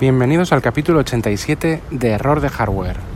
Bienvenidos 0.00 0.50
al 0.54 0.62
capítulo 0.62 1.00
87 1.00 1.82
de 1.90 2.08
Error 2.08 2.40
de 2.40 2.48
Hardware. 2.48 3.09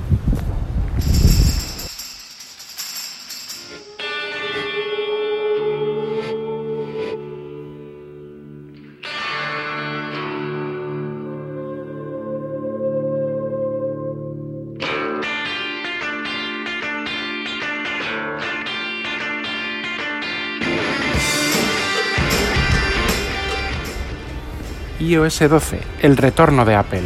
iOS 25.14 25.48
12, 25.48 25.80
el 26.02 26.16
retorno 26.16 26.64
de 26.64 26.74
Apple. 26.74 27.02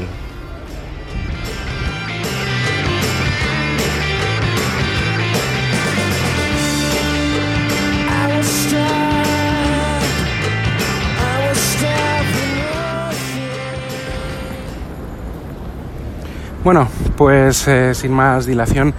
Bueno, 16.64 16.89
pues 17.17 17.68
eh, 17.68 17.95
sin 17.95 18.12
más 18.12 18.46
dilación, 18.46 18.95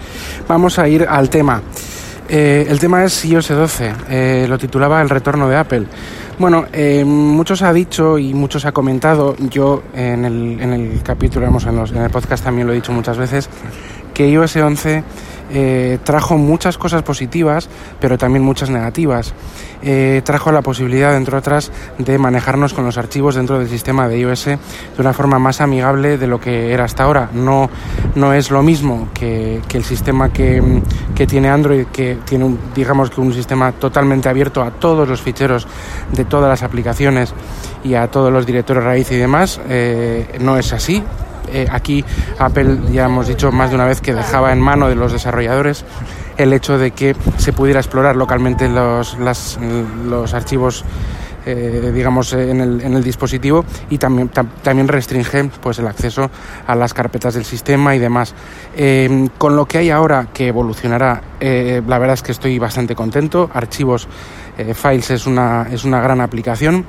vamos 0.46 0.78
a 0.78 0.88
ir 0.88 1.06
al 1.08 1.28
tema. 1.30 1.62
Eh, 2.32 2.64
el 2.68 2.78
tema 2.78 3.02
es 3.02 3.24
iOS 3.24 3.48
12, 3.48 3.92
eh, 4.08 4.46
lo 4.48 4.56
titulaba 4.56 5.02
El 5.02 5.08
retorno 5.08 5.48
de 5.48 5.56
Apple. 5.56 5.82
Bueno, 6.38 6.66
eh, 6.72 7.04
muchos 7.04 7.60
ha 7.62 7.72
dicho 7.72 8.18
y 8.18 8.34
muchos 8.34 8.64
ha 8.66 8.70
comentado, 8.70 9.34
yo 9.36 9.82
en 9.92 10.24
el, 10.24 10.60
en 10.60 10.72
el 10.72 11.02
capítulo, 11.02 11.48
en, 11.48 11.54
en 11.56 12.02
el 12.04 12.10
podcast 12.10 12.44
también 12.44 12.68
lo 12.68 12.72
he 12.72 12.76
dicho 12.76 12.92
muchas 12.92 13.18
veces, 13.18 13.50
que 14.14 14.30
iOS 14.30 14.54
11 14.54 15.02
eh, 15.52 15.98
trajo 16.04 16.36
muchas 16.36 16.78
cosas 16.78 17.02
positivas, 17.02 17.68
pero 18.00 18.16
también 18.16 18.44
muchas 18.44 18.70
negativas. 18.70 19.34
Eh, 19.82 20.20
trajo 20.24 20.52
la 20.52 20.62
posibilidad, 20.62 21.16
entre 21.16 21.36
otras, 21.36 21.72
de 21.98 22.18
manejarnos 22.18 22.74
con 22.74 22.84
los 22.84 22.98
archivos 22.98 23.34
dentro 23.34 23.58
del 23.58 23.68
sistema 23.68 24.08
de 24.08 24.18
iOS 24.18 24.44
de 24.44 24.58
una 24.98 25.12
forma 25.12 25.38
más 25.38 25.60
amigable 25.60 26.18
de 26.18 26.26
lo 26.26 26.40
que 26.40 26.72
era 26.72 26.84
hasta 26.84 27.04
ahora. 27.04 27.30
No, 27.32 27.70
no 28.14 28.32
es 28.32 28.50
lo 28.50 28.62
mismo 28.62 29.08
que, 29.14 29.60
que 29.66 29.78
el 29.78 29.84
sistema 29.84 30.32
que, 30.32 30.82
que, 31.14 31.26
tiene 31.26 31.48
Android, 31.48 31.86
que 31.86 32.18
tiene, 32.24 32.44
un, 32.44 32.58
digamos 32.74 33.10
que 33.10 33.20
un 33.20 33.32
sistema 33.32 33.72
totalmente 33.72 34.28
abierto 34.28 34.62
a 34.62 34.70
todos 34.70 35.08
los 35.08 35.20
ficheros 35.20 35.66
de 36.12 36.24
todas 36.24 36.48
las 36.48 36.62
aplicaciones 36.62 37.32
y 37.82 37.94
a 37.94 38.08
todos 38.08 38.32
los 38.32 38.46
directorios 38.46 38.84
raíz 38.84 39.10
y 39.10 39.16
demás. 39.16 39.60
Eh, 39.68 40.38
no 40.40 40.58
es 40.58 40.72
así 40.72 41.02
eh, 41.52 41.66
aquí 41.70 42.04
Apple 42.38 42.78
ya 42.92 43.06
hemos 43.06 43.28
dicho 43.28 43.52
más 43.52 43.70
de 43.70 43.76
una 43.76 43.86
vez 43.86 44.00
que 44.00 44.14
dejaba 44.14 44.52
en 44.52 44.60
mano 44.60 44.88
de 44.88 44.94
los 44.94 45.12
desarrolladores 45.12 45.84
el 46.36 46.52
hecho 46.52 46.78
de 46.78 46.92
que 46.92 47.14
se 47.36 47.52
pudiera 47.52 47.80
explorar 47.80 48.16
localmente 48.16 48.68
los, 48.68 49.18
las, 49.18 49.58
los 50.06 50.32
archivos 50.32 50.84
eh, 51.46 51.90
digamos 51.94 52.32
en 52.32 52.60
el, 52.60 52.80
en 52.82 52.94
el, 52.94 53.02
dispositivo 53.02 53.64
y 53.88 53.98
también, 53.98 54.28
tam, 54.28 54.48
también 54.62 54.88
restringe 54.88 55.50
pues 55.60 55.78
el 55.78 55.86
acceso 55.86 56.30
a 56.66 56.74
las 56.74 56.92
carpetas 56.92 57.34
del 57.34 57.44
sistema 57.44 57.94
y 57.96 57.98
demás. 57.98 58.34
Eh, 58.76 59.28
con 59.38 59.56
lo 59.56 59.66
que 59.66 59.78
hay 59.78 59.90
ahora 59.90 60.28
que 60.32 60.48
evolucionará 60.48 61.22
eh, 61.40 61.82
la 61.86 61.98
verdad 61.98 62.14
es 62.14 62.22
que 62.22 62.32
estoy 62.32 62.58
bastante 62.58 62.94
contento. 62.94 63.50
Archivos 63.52 64.06
eh, 64.58 64.74
files 64.74 65.10
es 65.10 65.26
una, 65.26 65.66
es 65.70 65.84
una 65.84 66.00
gran 66.00 66.20
aplicación 66.20 66.84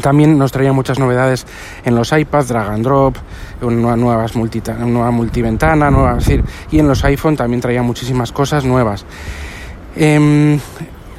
también 0.00 0.38
nos 0.38 0.52
traía 0.52 0.72
muchas 0.72 0.98
novedades 0.98 1.46
en 1.84 1.94
los 1.94 2.12
iPads, 2.12 2.48
drag 2.48 2.68
and 2.70 2.84
drop, 2.84 3.16
una, 3.60 3.96
nuevas 3.96 4.36
multi, 4.36 4.62
nueva 4.78 5.10
multiventana, 5.10 5.90
nueva, 5.90 6.18
es 6.18 6.26
decir, 6.26 6.44
y 6.70 6.78
en 6.78 6.88
los 6.88 7.04
iPhone 7.04 7.36
también 7.36 7.60
traía 7.60 7.82
muchísimas 7.82 8.32
cosas 8.32 8.64
nuevas. 8.64 9.04
Eh, 9.96 10.58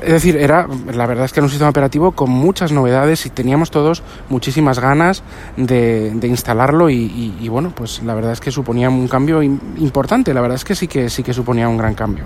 es 0.02 0.14
decir, 0.14 0.38
era, 0.38 0.68
la 0.94 1.06
verdad 1.06 1.26
es 1.26 1.34
que 1.34 1.40
era 1.40 1.46
un 1.46 1.50
sistema 1.50 1.70
operativo 1.70 2.12
con 2.14 2.30
muchas 2.30 2.72
novedades 2.72 3.26
y 3.26 3.30
teníamos 3.30 3.70
todos 3.70 4.02
muchísimas 4.30 4.80
ganas 4.80 5.24
de, 5.58 6.18
instalarlo 6.24 6.90
y, 6.90 6.96
y, 6.96 7.38
y, 7.42 7.50
bueno, 7.50 7.74
pues 7.76 8.02
la 8.04 8.14
verdad 8.14 8.32
es 8.32 8.40
que 8.40 8.52
suponía 8.52 8.90
un 8.90 9.08
cambio 9.08 9.44
importante, 9.44 10.34
la 10.34 10.42
verdad 10.42 10.56
es 10.56 10.64
que 10.64 10.76
sí 10.76 10.88
que 10.88 11.10
sí 11.10 11.24
que 11.24 11.34
suponía 11.34 11.68
un 11.68 11.78
gran 11.78 11.96
cambio. 11.96 12.24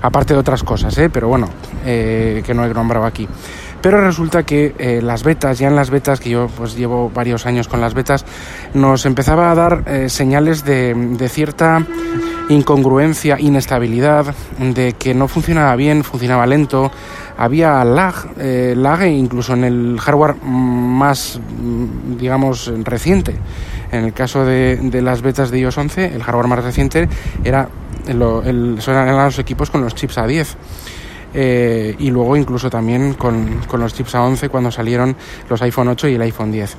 Aparte 0.00 0.34
de 0.34 0.40
otras 0.40 0.62
cosas, 0.62 0.96
¿eh? 0.98 1.10
pero 1.10 1.28
bueno, 1.28 1.48
eh, 1.84 2.42
que 2.44 2.54
no 2.54 2.64
he 2.64 2.74
nombrado 2.74 3.06
aquí. 3.06 3.28
Pero 3.82 4.00
resulta 4.00 4.44
que 4.44 4.74
eh, 4.78 5.00
las 5.02 5.24
betas, 5.24 5.58
ya 5.58 5.68
en 5.68 5.74
las 5.74 5.90
betas, 5.90 6.20
que 6.20 6.30
yo 6.30 6.48
pues 6.56 6.76
llevo 6.76 7.10
varios 7.10 7.46
años 7.46 7.66
con 7.66 7.80
las 7.80 7.94
betas, 7.94 8.24
nos 8.74 9.04
empezaba 9.06 9.50
a 9.50 9.54
dar 9.56 9.82
eh, 9.86 10.08
señales 10.08 10.64
de, 10.64 10.94
de 10.94 11.28
cierta 11.28 11.84
incongruencia, 12.48 13.40
inestabilidad, 13.40 14.34
de 14.58 14.92
que 14.92 15.14
no 15.14 15.26
funcionaba 15.26 15.74
bien, 15.76 16.04
funcionaba 16.04 16.46
lento, 16.46 16.92
había 17.36 17.84
lag, 17.84 18.14
eh, 18.38 18.74
lag 18.76 19.04
incluso 19.06 19.54
en 19.54 19.64
el 19.64 20.00
hardware 20.00 20.36
más, 20.42 21.40
digamos, 22.18 22.72
reciente. 22.84 23.34
En 23.90 24.04
el 24.04 24.12
caso 24.12 24.44
de, 24.44 24.76
de 24.76 25.02
las 25.02 25.22
betas 25.22 25.50
de 25.50 25.58
iOS 25.58 25.78
11, 25.78 26.14
el 26.14 26.22
hardware 26.22 26.46
más 26.46 26.64
reciente 26.64 27.08
era 27.44 27.68
el, 28.06 28.78
eran 28.86 29.24
los 29.24 29.38
equipos 29.38 29.70
con 29.70 29.82
los 29.82 29.94
chips 29.94 30.18
A10. 30.18 30.46
Eh, 31.34 31.94
y 31.98 32.10
luego 32.10 32.36
incluso 32.36 32.68
también 32.68 33.14
con, 33.14 33.60
con, 33.66 33.80
los 33.80 33.94
chips 33.94 34.14
A11 34.14 34.50
cuando 34.50 34.70
salieron 34.70 35.16
los 35.48 35.62
iPhone 35.62 35.88
8 35.88 36.08
y 36.08 36.14
el 36.14 36.22
iPhone 36.22 36.52
10 36.52 36.76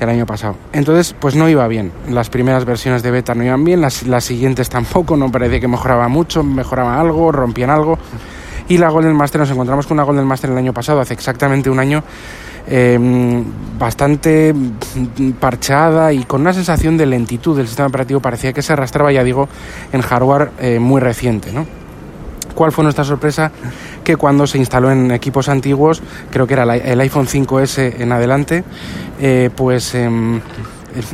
el 0.00 0.08
año 0.08 0.26
pasado. 0.26 0.56
Entonces, 0.72 1.14
pues 1.18 1.34
no 1.34 1.48
iba 1.48 1.66
bien. 1.66 1.90
Las 2.08 2.30
primeras 2.30 2.64
versiones 2.64 3.02
de 3.02 3.10
beta 3.10 3.34
no 3.34 3.44
iban 3.44 3.64
bien, 3.64 3.80
las, 3.80 4.04
las 4.04 4.24
siguientes 4.24 4.68
tampoco, 4.70 5.16
no 5.16 5.30
parecía 5.30 5.60
que 5.60 5.68
mejoraba 5.68 6.08
mucho, 6.08 6.42
mejoraba 6.42 7.00
algo, 7.00 7.32
rompían 7.32 7.70
algo. 7.70 7.98
Y 8.68 8.78
la 8.78 8.90
Golden 8.90 9.14
Master, 9.14 9.40
nos 9.40 9.50
encontramos 9.50 9.86
con 9.86 9.96
una 9.96 10.02
Golden 10.02 10.26
Master 10.26 10.50
el 10.50 10.58
año 10.58 10.72
pasado, 10.72 11.00
hace 11.00 11.14
exactamente 11.14 11.70
un 11.70 11.78
año, 11.78 12.02
eh, 12.66 12.98
bastante 13.78 14.52
parchada 15.38 16.12
y 16.12 16.24
con 16.24 16.40
una 16.40 16.52
sensación 16.52 16.96
de 16.96 17.06
lentitud 17.06 17.56
del 17.56 17.68
sistema 17.68 17.86
operativo. 17.86 18.18
Parecía 18.18 18.52
que 18.52 18.62
se 18.62 18.72
arrastraba, 18.72 19.12
ya 19.12 19.22
digo, 19.22 19.48
en 19.92 20.00
hardware 20.00 20.50
eh, 20.58 20.78
muy 20.80 21.00
reciente, 21.00 21.52
¿no? 21.52 21.85
¿Cuál 22.56 22.72
fue 22.72 22.84
nuestra 22.84 23.04
sorpresa? 23.04 23.52
Que 24.02 24.16
cuando 24.16 24.46
se 24.46 24.56
instaló 24.56 24.90
en 24.90 25.10
equipos 25.10 25.50
antiguos, 25.50 26.02
creo 26.30 26.46
que 26.46 26.54
era 26.54 26.64
el 26.74 27.00
iPhone 27.00 27.26
5S 27.26 28.00
en 28.00 28.12
adelante, 28.12 28.64
eh, 29.20 29.50
pues 29.54 29.94
eh, 29.94 30.08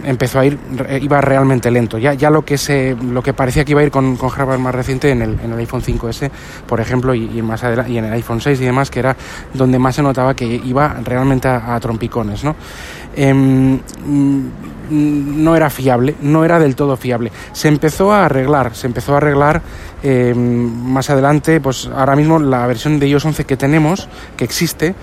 empezó 0.05 0.41
a 0.41 0.47
ir, 0.47 0.59
iba 1.01 1.21
realmente 1.21 1.71
lento. 1.71 1.99
Ya, 1.99 2.15
ya 2.15 2.31
lo, 2.31 2.45
que 2.45 2.59
se, 2.59 2.97
lo 2.97 3.23
que 3.23 3.33
parecía 3.33 3.65
que 3.65 3.73
iba 3.73 3.81
a 3.81 3.85
ir 3.85 3.91
con, 3.91 4.17
con 4.17 4.29
hardware 4.29 4.59
más 4.59 4.75
reciente 4.75 5.11
en 5.11 5.23
el, 5.23 5.39
en 5.41 5.53
el 5.53 5.59
iPhone 5.59 5.83
5S, 5.83 6.31
por 6.67 6.81
ejemplo, 6.81 7.15
y, 7.15 7.43
más 7.43 7.63
adelante, 7.65 7.93
y 7.93 7.99
en 7.99 8.07
el 8.07 8.13
iPhone 8.13 8.41
6 8.41 8.61
y 8.61 8.65
demás, 8.65 8.91
que 8.91 9.01
era 9.01 9.17
donde 9.55 9.79
más 9.79 9.97
se 9.97 10.03
notaba 10.03 10.35
que 10.35 10.45
iba 10.45 10.97
realmente 11.05 11.49
a, 11.49 11.79
trompicones, 11.81 12.45
¿no? 12.45 12.55
Eh, 13.15 13.79
no 14.93 15.57
era 15.57 15.71
fiable, 15.71 16.17
no 16.21 16.45
era 16.45 16.59
del 16.59 16.77
todo 16.77 16.97
fiable. 16.97 17.33
Se 17.53 17.69
empezó 17.69 18.13
a 18.13 18.27
arreglar, 18.27 18.75
se 18.75 18.87
empezó 18.87 19.15
a 19.15 19.17
arreglar 19.19 19.63
eh, 20.03 20.35
más 20.35 21.09
adelante, 21.11 21.61
pues 21.61 21.87
ahora 21.87 22.17
mismo 22.17 22.39
la 22.39 22.67
versión 22.67 22.99
de 22.99 23.09
iOS 23.09 23.25
11 23.25 23.45
que 23.45 23.57
tenemos, 23.57 24.09
que 24.37 24.45
existe, 24.45 24.95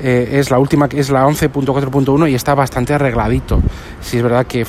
eh, 0.00 0.28
es 0.32 0.50
la 0.50 0.58
última, 0.58 0.88
que 0.88 1.00
es 1.00 1.10
la 1.10 1.26
11.4.1 1.26 2.30
y 2.30 2.34
está 2.34 2.54
bastante 2.54 2.94
arregladito. 2.94 3.60
Sí 4.00 4.18
es 4.18 4.22
verdad 4.22 4.46
que 4.46 4.66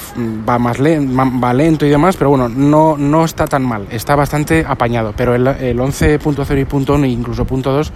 va 0.47 0.59
más 0.59 0.80
lento, 0.80 1.13
va 1.41 1.53
lento 1.53 1.86
y 1.86 1.90
demás, 1.90 2.16
pero 2.16 2.30
bueno, 2.30 2.50
no, 2.50 2.97
no 2.97 3.25
está 3.25 3.46
tan 3.46 3.63
mal, 3.63 3.88
está 3.90 4.16
bastante 4.16 4.66
apañado. 4.68 5.13
Pero 5.16 5.36
el, 5.36 5.47
el 5.47 5.78
11.0 5.80 6.59
y 6.59 6.66
.1 6.66 7.03
e 7.03 7.08
incluso 7.08 7.46
.2 7.46 7.91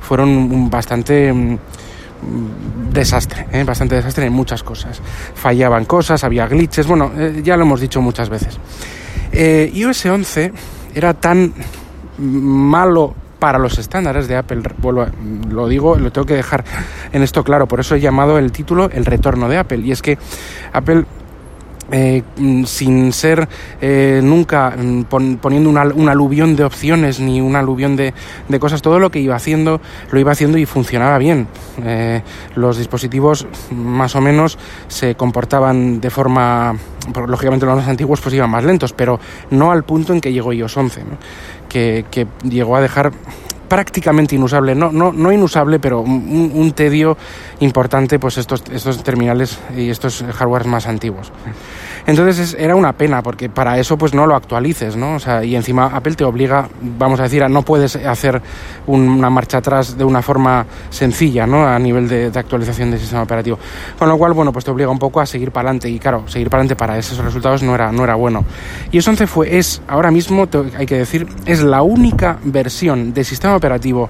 fueron 0.00 0.70
bastante 0.70 1.58
desastre, 2.92 3.46
¿eh? 3.52 3.64
bastante 3.64 3.94
desastre 3.94 4.26
en 4.26 4.32
muchas 4.32 4.62
cosas. 4.62 5.00
Fallaban 5.34 5.84
cosas, 5.84 6.24
había 6.24 6.46
glitches, 6.46 6.86
bueno, 6.86 7.12
eh, 7.16 7.40
ya 7.44 7.56
lo 7.56 7.62
hemos 7.62 7.80
dicho 7.80 8.00
muchas 8.00 8.28
veces. 8.28 8.58
Eh, 9.32 9.70
iOS 9.74 10.06
11 10.06 10.52
era 10.94 11.14
tan 11.14 11.52
malo 12.18 13.14
para 13.38 13.58
los 13.58 13.78
estándares 13.78 14.28
de 14.28 14.36
Apple, 14.36 14.62
lo 15.50 15.68
digo, 15.68 15.96
lo 15.96 16.10
tengo 16.12 16.26
que 16.26 16.34
dejar 16.34 16.64
en 17.12 17.22
esto 17.22 17.44
claro, 17.44 17.66
por 17.66 17.80
eso 17.80 17.94
he 17.94 18.00
llamado 18.00 18.38
el 18.38 18.52
título 18.52 18.90
El 18.90 19.04
retorno 19.04 19.48
de 19.48 19.58
Apple, 19.58 19.78
y 19.78 19.92
es 19.92 20.02
que 20.02 20.18
Apple 20.72 21.04
eh, 21.90 22.22
sin 22.66 23.12
ser 23.12 23.48
eh, 23.80 24.20
nunca 24.22 24.76
pon, 25.08 25.38
poniendo 25.38 25.70
una, 25.70 25.84
un 25.84 26.08
aluvión 26.08 26.54
de 26.54 26.64
opciones 26.64 27.18
ni 27.18 27.40
un 27.40 27.56
aluvión 27.56 27.96
de, 27.96 28.12
de, 28.48 28.58
cosas, 28.60 28.82
todo 28.82 28.98
lo 28.98 29.10
que 29.10 29.20
iba 29.20 29.34
haciendo 29.34 29.80
lo 30.10 30.20
iba 30.20 30.32
haciendo 30.32 30.58
y 30.58 30.66
funcionaba 30.66 31.18
bien. 31.18 31.48
Eh, 31.82 32.22
los 32.56 32.76
dispositivos 32.76 33.46
más 33.70 34.14
o 34.16 34.20
menos 34.20 34.58
se 34.88 35.14
comportaban 35.14 36.00
de 36.00 36.10
forma, 36.10 36.76
lógicamente 37.26 37.64
los 37.64 37.76
más 37.76 37.88
antiguos 37.88 38.20
pues 38.20 38.34
iban 38.34 38.50
más 38.50 38.64
lentos, 38.64 38.92
pero 38.92 39.18
no 39.50 39.70
al 39.72 39.84
punto 39.84 40.12
en 40.12 40.20
que 40.20 40.32
llegó 40.32 40.52
iOS 40.52 40.76
11, 40.76 41.00
¿no? 41.04 41.18
que, 41.68 42.04
que 42.10 42.26
llegó 42.42 42.76
a 42.76 42.80
dejar 42.80 43.12
prácticamente 43.68 44.34
inusable, 44.34 44.74
no, 44.74 44.90
no, 44.90 45.12
no 45.12 45.32
inusable, 45.32 45.78
pero 45.78 46.00
un, 46.00 46.72
tedio 46.74 47.16
importante, 47.60 48.18
pues 48.18 48.38
estos, 48.38 48.62
estos 48.72 49.02
terminales 49.02 49.58
y 49.76 49.90
estos 49.90 50.22
hardwares 50.22 50.66
más 50.66 50.86
antiguos. 50.86 51.32
Entonces 52.06 52.56
era 52.58 52.74
una 52.74 52.94
pena, 52.94 53.22
porque 53.22 53.50
para 53.50 53.78
eso 53.78 53.98
pues 53.98 54.14
no 54.14 54.26
lo 54.26 54.34
actualices, 54.34 54.96
¿no? 54.96 55.16
O 55.16 55.18
sea, 55.18 55.44
y 55.44 55.54
encima 55.54 55.86
Apple 55.86 56.14
te 56.14 56.24
obliga, 56.24 56.68
vamos 56.80 57.20
a 57.20 57.24
decir, 57.24 57.42
a 57.42 57.48
no 57.50 57.62
puedes 57.62 57.96
hacer 57.96 58.40
una 58.86 59.28
marcha 59.28 59.58
atrás 59.58 59.98
de 59.98 60.04
una 60.04 60.22
forma 60.22 60.64
sencilla, 60.88 61.46
¿no? 61.46 61.66
A 61.66 61.78
nivel 61.78 62.08
de, 62.08 62.32
actualización 62.34 62.90
del 62.90 63.00
sistema 63.00 63.22
operativo. 63.22 63.58
Con 63.98 64.08
lo 64.08 64.16
cual, 64.16 64.32
bueno, 64.32 64.52
pues 64.52 64.64
te 64.64 64.70
obliga 64.70 64.90
un 64.90 64.98
poco 64.98 65.20
a 65.20 65.26
seguir 65.26 65.50
para 65.50 65.68
adelante. 65.68 65.90
Y 65.90 65.98
claro, 65.98 66.26
seguir 66.28 66.48
para 66.48 66.62
adelante 66.62 66.76
para 66.76 66.96
esos 66.96 67.18
resultados 67.18 67.62
no 67.62 67.74
era, 67.74 67.92
no 67.92 68.04
era 68.04 68.14
bueno. 68.14 68.44
Y 68.90 68.98
eso 68.98 69.10
11 69.10 69.26
fue, 69.26 69.58
es, 69.58 69.82
ahora 69.86 70.10
mismo, 70.10 70.48
hay 70.78 70.86
que 70.86 70.96
decir, 70.96 71.26
es 71.44 71.62
la 71.62 71.82
única 71.82 72.38
versión 72.42 73.12
de 73.12 73.24
sistema 73.24 73.57
operativo 73.58 74.08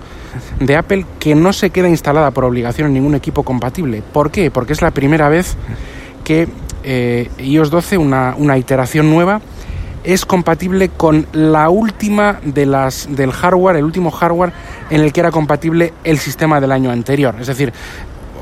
de 0.61 0.77
Apple 0.77 1.05
que 1.19 1.35
no 1.35 1.53
se 1.53 1.71
queda 1.71 1.89
instalada 1.89 2.31
por 2.31 2.45
obligación 2.45 2.89
en 2.89 2.95
ningún 2.95 3.15
equipo 3.15 3.43
compatible. 3.43 4.03
¿Por 4.13 4.31
qué? 4.31 4.51
Porque 4.51 4.73
es 4.73 4.83
la 4.83 4.93
primera 4.93 5.29
vez 5.29 5.57
que 6.25 6.49
eh, 6.85 7.29
iOS 7.39 7.71
12, 7.71 7.99
una, 7.99 8.35
una 8.39 8.57
iteración 8.57 9.11
nueva, 9.11 9.41
es 10.05 10.25
compatible 10.25 10.91
con 10.91 11.27
la 11.33 11.69
última 11.69 12.41
de 12.43 12.67
las 12.67 13.09
del 13.15 13.33
hardware, 13.33 13.77
el 13.77 13.85
último 13.85 14.11
hardware 14.11 14.53
en 14.91 15.01
el 15.03 15.13
que 15.13 15.21
era 15.21 15.31
compatible 15.31 15.93
el 16.05 16.19
sistema 16.19 16.61
del 16.61 16.73
año 16.73 16.91
anterior. 16.91 17.35
Es 17.41 17.49
decir, 17.49 17.73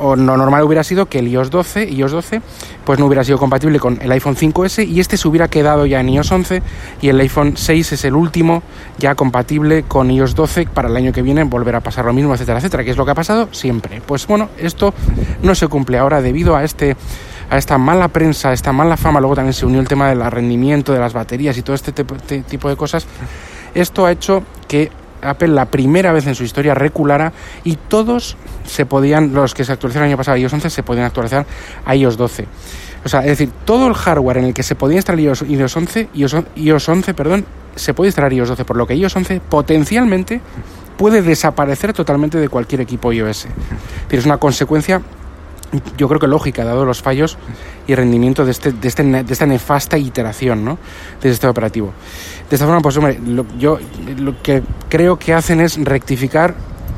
o 0.00 0.16
lo 0.16 0.36
normal 0.36 0.62
hubiera 0.62 0.84
sido 0.84 1.06
que 1.06 1.18
el 1.18 1.28
iOS 1.28 1.50
12, 1.50 1.90
iOS 1.90 2.12
12, 2.12 2.42
pues 2.84 2.98
no 2.98 3.06
hubiera 3.06 3.24
sido 3.24 3.38
compatible 3.38 3.78
con 3.78 3.98
el 4.00 4.10
iPhone 4.12 4.36
5S 4.36 4.86
y 4.86 5.00
este 5.00 5.16
se 5.16 5.28
hubiera 5.28 5.48
quedado 5.48 5.86
ya 5.86 6.00
en 6.00 6.08
iOS 6.08 6.30
11 6.30 6.62
y 7.00 7.08
el 7.08 7.20
iPhone 7.20 7.56
6 7.56 7.92
es 7.92 8.04
el 8.04 8.14
último 8.14 8.62
ya 8.98 9.14
compatible 9.14 9.84
con 9.84 10.10
iOS 10.10 10.34
12 10.34 10.66
para 10.66 10.88
el 10.88 10.96
año 10.96 11.12
que 11.12 11.22
viene 11.22 11.44
volver 11.44 11.76
a 11.76 11.80
pasar 11.80 12.04
lo 12.04 12.12
mismo, 12.12 12.34
etcétera, 12.34 12.58
etcétera, 12.58 12.84
que 12.84 12.90
es 12.90 12.96
lo 12.96 13.04
que 13.04 13.10
ha 13.10 13.14
pasado 13.14 13.48
siempre. 13.52 14.00
Pues 14.04 14.26
bueno, 14.26 14.48
esto 14.58 14.94
no 15.42 15.54
se 15.54 15.68
cumple 15.68 15.98
ahora 15.98 16.20
debido 16.20 16.56
a 16.56 16.64
este 16.64 16.96
a 17.48 17.58
esta 17.58 17.78
mala 17.78 18.08
prensa, 18.08 18.50
a 18.50 18.52
esta 18.52 18.72
mala 18.72 18.96
fama, 18.96 19.20
luego 19.20 19.36
también 19.36 19.52
se 19.52 19.66
unió 19.66 19.78
el 19.78 19.86
tema 19.86 20.08
del 20.08 20.28
rendimiento 20.30 20.92
de 20.92 20.98
las 20.98 21.12
baterías 21.12 21.56
y 21.56 21.62
todo 21.62 21.76
este 21.76 21.92
tipo 21.92 22.68
de 22.68 22.76
cosas, 22.76 23.06
esto 23.72 24.04
ha 24.04 24.10
hecho 24.10 24.42
que 24.66 24.90
Apple 25.26 25.48
la 25.48 25.66
primera 25.66 26.12
vez 26.12 26.26
en 26.26 26.34
su 26.34 26.44
historia 26.44 26.74
reculara 26.74 27.32
y 27.64 27.76
todos 27.76 28.36
se 28.64 28.86
podían, 28.86 29.34
los 29.34 29.54
que 29.54 29.64
se 29.64 29.72
actualizaron 29.72 30.06
el 30.06 30.12
año 30.12 30.16
pasado 30.16 30.36
a 30.36 30.38
iOS 30.38 30.52
11 30.52 30.70
se 30.70 30.82
podían 30.82 31.06
actualizar 31.06 31.46
a 31.84 31.94
iOS 31.94 32.16
12. 32.16 32.46
O 33.04 33.08
sea, 33.08 33.20
es 33.20 33.26
decir, 33.26 33.50
todo 33.64 33.86
el 33.86 33.94
hardware 33.94 34.38
en 34.38 34.44
el 34.46 34.54
que 34.54 34.62
se 34.62 34.74
podía 34.74 34.96
instalar 34.96 35.20
iOS, 35.20 35.42
11, 35.42 36.08
iOS, 36.14 36.88
11 36.88 37.14
perdón, 37.14 37.44
se 37.74 37.94
puede 37.94 38.08
instalar 38.08 38.32
iOS 38.32 38.48
12, 38.48 38.64
por 38.64 38.76
lo 38.76 38.86
que 38.86 38.94
iOS 38.94 39.14
11 39.14 39.40
potencialmente 39.40 40.40
puede 40.96 41.22
desaparecer 41.22 41.92
totalmente 41.92 42.38
de 42.38 42.48
cualquier 42.48 42.80
equipo 42.80 43.12
iOS. 43.12 43.46
Es 44.10 44.24
una 44.24 44.38
consecuencia 44.38 45.02
yo 45.96 46.08
creo 46.08 46.20
que 46.20 46.26
lógica, 46.26 46.64
dado 46.64 46.84
los 46.84 47.02
fallos 47.02 47.38
y 47.86 47.94
rendimiento 47.94 48.44
de, 48.44 48.50
este, 48.50 48.72
de, 48.72 48.88
este, 48.88 49.02
de 49.02 49.32
esta 49.32 49.46
nefasta 49.46 49.98
iteración 49.98 50.64
¿no? 50.64 50.78
de 51.20 51.30
este 51.30 51.46
operativo. 51.46 51.92
De 52.48 52.56
esta 52.56 52.66
forma, 52.66 52.80
pues 52.80 52.96
hombre, 52.96 53.18
yo 53.58 53.78
lo 54.18 54.40
que 54.42 54.62
creo 54.88 55.18
que 55.18 55.34
hacen 55.34 55.60
es 55.60 55.76
rectificar 55.82 56.54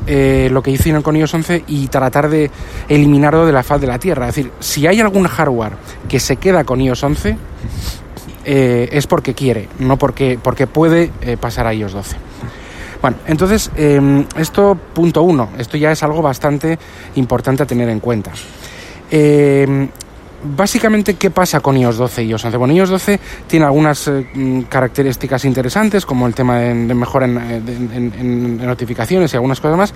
eh, 0.07 0.49
lo 0.51 0.63
que 0.63 0.71
hicieron 0.71 1.01
con 1.01 1.15
iOS 1.15 1.33
11 1.33 1.63
y 1.67 1.87
tratar 1.87 2.29
de 2.29 2.49
eliminarlo 2.87 3.45
de 3.45 3.51
la 3.51 3.63
faz 3.63 3.81
de 3.81 3.87
la 3.87 3.99
Tierra. 3.99 4.27
Es 4.27 4.35
decir, 4.35 4.51
si 4.59 4.87
hay 4.87 4.99
algún 4.99 5.27
hardware 5.27 5.73
que 6.07 6.19
se 6.19 6.37
queda 6.37 6.63
con 6.63 6.81
iOS 6.81 7.03
11, 7.03 7.37
eh, 8.45 8.89
es 8.91 9.05
porque 9.05 9.33
quiere, 9.33 9.67
no 9.79 9.97
porque, 9.97 10.39
porque 10.41 10.65
puede 10.65 11.11
eh, 11.21 11.37
pasar 11.37 11.67
a 11.67 11.73
iOS 11.73 11.93
12. 11.93 12.28
Bueno, 13.01 13.17
entonces, 13.27 13.71
em, 13.75 14.25
esto 14.35 14.77
punto 14.93 15.23
uno, 15.23 15.49
esto 15.57 15.77
ya 15.77 15.91
es 15.91 16.03
algo 16.03 16.21
bastante 16.21 16.77
importante 17.15 17.63
a 17.63 17.65
tener 17.65 17.87
en 17.89 17.99
cuenta. 17.99 18.31
Em, 19.09 19.87
básicamente, 20.43 21.15
¿qué 21.15 21.29
pasa 21.29 21.61
con 21.61 21.77
iOS 21.77 21.97
12 21.97 22.23
y 22.23 22.29
iOS 22.29 22.45
11? 22.45 22.57
Bueno, 22.57 22.73
iOS 22.73 22.89
12 22.89 23.19
tiene 23.47 23.65
algunas 23.65 24.07
eh, 24.07 24.27
mm, 24.33 24.61
características 24.63 25.45
interesantes, 25.45 26.05
como 26.05 26.27
el 26.27 26.33
tema 26.33 26.59
de, 26.59 26.73
mejora 26.93 27.25
en, 27.25 28.57
notificaciones 28.65 29.33
y 29.33 29.37
algunas 29.37 29.61
cosas 29.61 29.77
más, 29.77 29.93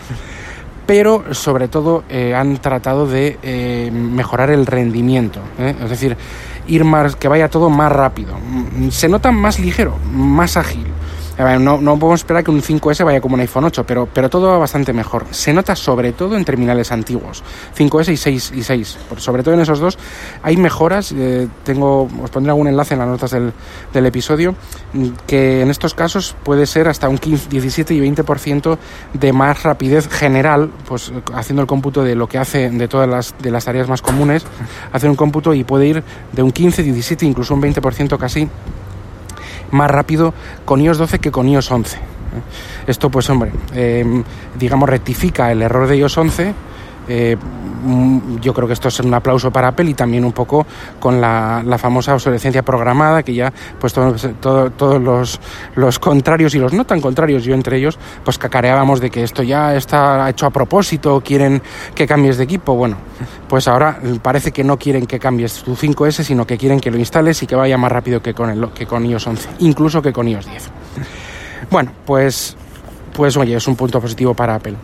pero 0.85 1.33
sobre 1.33 1.67
todo 1.67 2.05
eh, 2.09 2.33
han 2.33 2.57
tratado 2.57 3.05
de 3.05 3.37
eh, 3.43 3.91
mejorar 3.91 4.49
el 4.49 4.65
rendimiento, 4.65 5.39
es 5.57 5.89
decir, 5.89 6.15
ir 6.67 6.83
más, 6.85 7.15
que 7.17 7.27
vaya 7.27 7.49
todo 7.49 7.69
más 7.69 7.91
rápido. 7.91 8.33
Mm, 8.37 8.89
se 8.89 9.09
nota 9.09 9.31
más 9.31 9.59
ligero, 9.59 9.97
más 10.13 10.55
ágil. 10.55 10.85
No, 11.37 11.79
podemos 11.79 12.19
esperar 12.19 12.43
que 12.43 12.51
un 12.51 12.61
5S 12.61 13.03
vaya 13.03 13.19
como 13.19 13.33
un 13.33 13.41
iPhone 13.41 13.63
8, 13.65 13.85
pero, 13.85 14.07
pero 14.11 14.29
todo 14.29 14.49
va 14.49 14.59
bastante 14.59 14.93
mejor. 14.93 15.25
Se 15.31 15.51
nota 15.51 15.75
sobre 15.75 16.13
todo 16.13 16.37
en 16.37 16.45
terminales 16.45 16.91
antiguos, 16.91 17.43
5S 17.75 18.13
y 18.13 18.17
6, 18.17 18.51
y 18.55 18.63
6. 18.63 18.97
Sobre 19.17 19.41
todo 19.41 19.55
en 19.55 19.61
esos 19.61 19.79
dos 19.79 19.97
hay 20.43 20.57
mejoras. 20.57 21.11
Eh, 21.11 21.47
tengo, 21.63 22.07
os 22.21 22.29
pondré 22.29 22.51
algún 22.51 22.67
enlace 22.67 22.93
en 22.93 22.99
las 22.99 23.07
notas 23.07 23.31
del, 23.31 23.51
del, 23.91 24.05
episodio, 24.05 24.55
mm, 24.93 25.07
que 25.25 25.61
en 25.61 25.71
estos 25.71 25.95
casos 25.95 26.35
puede 26.43 26.67
ser 26.67 26.87
hasta 26.87 27.09
un 27.09 27.17
15, 27.17 27.49
17 27.49 27.93
y 27.95 27.99
20% 27.99 28.77
de 29.13 29.33
más 29.33 29.63
rapidez 29.63 30.07
general, 30.09 30.69
pues 30.87 31.11
haciendo 31.33 31.61
el 31.61 31.67
cómputo 31.67 32.03
de 32.03 32.15
lo 32.15 32.27
que 32.27 32.37
hace 32.37 32.69
de 32.69 32.87
todas 32.87 33.09
las, 33.09 33.33
de 33.41 33.49
las 33.49 33.65
tareas 33.65 33.89
más 33.89 34.03
comunes, 34.03 34.45
hacer 34.91 35.09
un 35.09 35.15
cómputo 35.15 35.53
y 35.55 35.63
puede 35.63 35.87
ir 35.87 36.03
de 36.31 36.43
un 36.43 36.51
15, 36.51 36.83
17, 36.83 37.25
incluso 37.25 37.55
un 37.55 37.61
20% 37.61 38.17
casi 38.17 38.47
más 39.73 39.91
rápido 39.91 40.33
con 40.65 40.81
iOS 40.81 40.97
12 40.97 41.19
que 41.19 41.31
con 41.31 41.47
iOS 41.49 41.71
11. 41.71 41.97
Esto, 42.87 43.09
pues 43.09 43.29
hombre, 43.29 43.51
em, 43.73 44.23
digamos, 44.57 44.89
rectifica 44.89 45.51
el 45.51 45.61
error 45.61 45.87
de 45.87 45.97
iOS 45.97 46.17
11. 46.17 46.53
Eh, 47.07 47.35
mm, 47.35 48.39
yo 48.39 48.53
creo 48.53 48.67
que 48.67 48.73
esto 48.73 48.87
es 48.87 48.99
un 48.99 49.13
aplauso 49.13 49.51
para 49.51 49.69
Apple 49.69 49.89
y 49.89 49.93
también 49.93 50.23
un 50.23 50.31
poco 50.31 50.65
con 50.99 51.19
la, 51.19 51.63
famosa 51.77 52.13
obsolescencia 52.13 52.63
programada 52.63 53.23
que 53.23 53.33
ya 53.33 53.51
pues 53.79 53.93
todos, 53.93 54.29
todos 54.39 55.01
los, 55.01 55.39
los, 55.75 55.99
contrarios 55.99 56.55
y 56.55 56.59
los 56.59 56.71
no 56.71 56.85
tan 56.85 57.01
contrarios 57.01 57.43
yo 57.43 57.53
entre 57.53 57.77
ellos 57.77 57.99
pues 58.23 58.37
cacareábamos 58.37 59.01
de 59.01 59.09
que 59.09 59.23
esto 59.23 59.43
ya 59.43 59.75
está 59.75 60.29
hecho 60.29 60.45
a 60.45 60.49
propósito 60.51 61.21
quieren 61.25 61.61
que 61.93 62.07
cambies 62.07 62.37
de 62.37 62.45
equipo 62.45 62.75
bueno 62.75 62.95
pues 63.49 63.67
ahora 63.67 63.99
parece 64.21 64.51
que 64.51 64.63
no 64.63 64.77
quieren 64.77 65.05
que 65.05 65.19
cambies 65.19 65.63
tu 65.63 65.75
5S, 65.75 66.23
sino 66.23 66.45
que 66.45 66.57
quieren 66.57 66.79
que 66.79 66.91
lo 66.91 66.97
instales 66.97 67.41
y 67.43 67.47
que 67.47 67.55
vaya 67.55 67.77
más 67.77 67.91
rápido 67.91 68.21
que 68.21 68.33
con, 68.33 68.49
el, 68.49 68.69
que 68.71 68.85
con 68.85 69.05
iOS 69.05 69.27
11, 69.27 69.49
incluso 69.59 70.01
que 70.01 70.11
con 70.11 70.27
iOS 70.27 70.45
10. 70.45 70.69
Bueno, 71.69 71.91
pues, 72.05 72.55
pues 73.13 73.37
oye, 73.37 73.55
es 73.55 73.67
un 73.67 73.75
punto 73.75 73.99
positivo 74.01 74.33
para 74.33 74.55
Apple. 74.55 74.75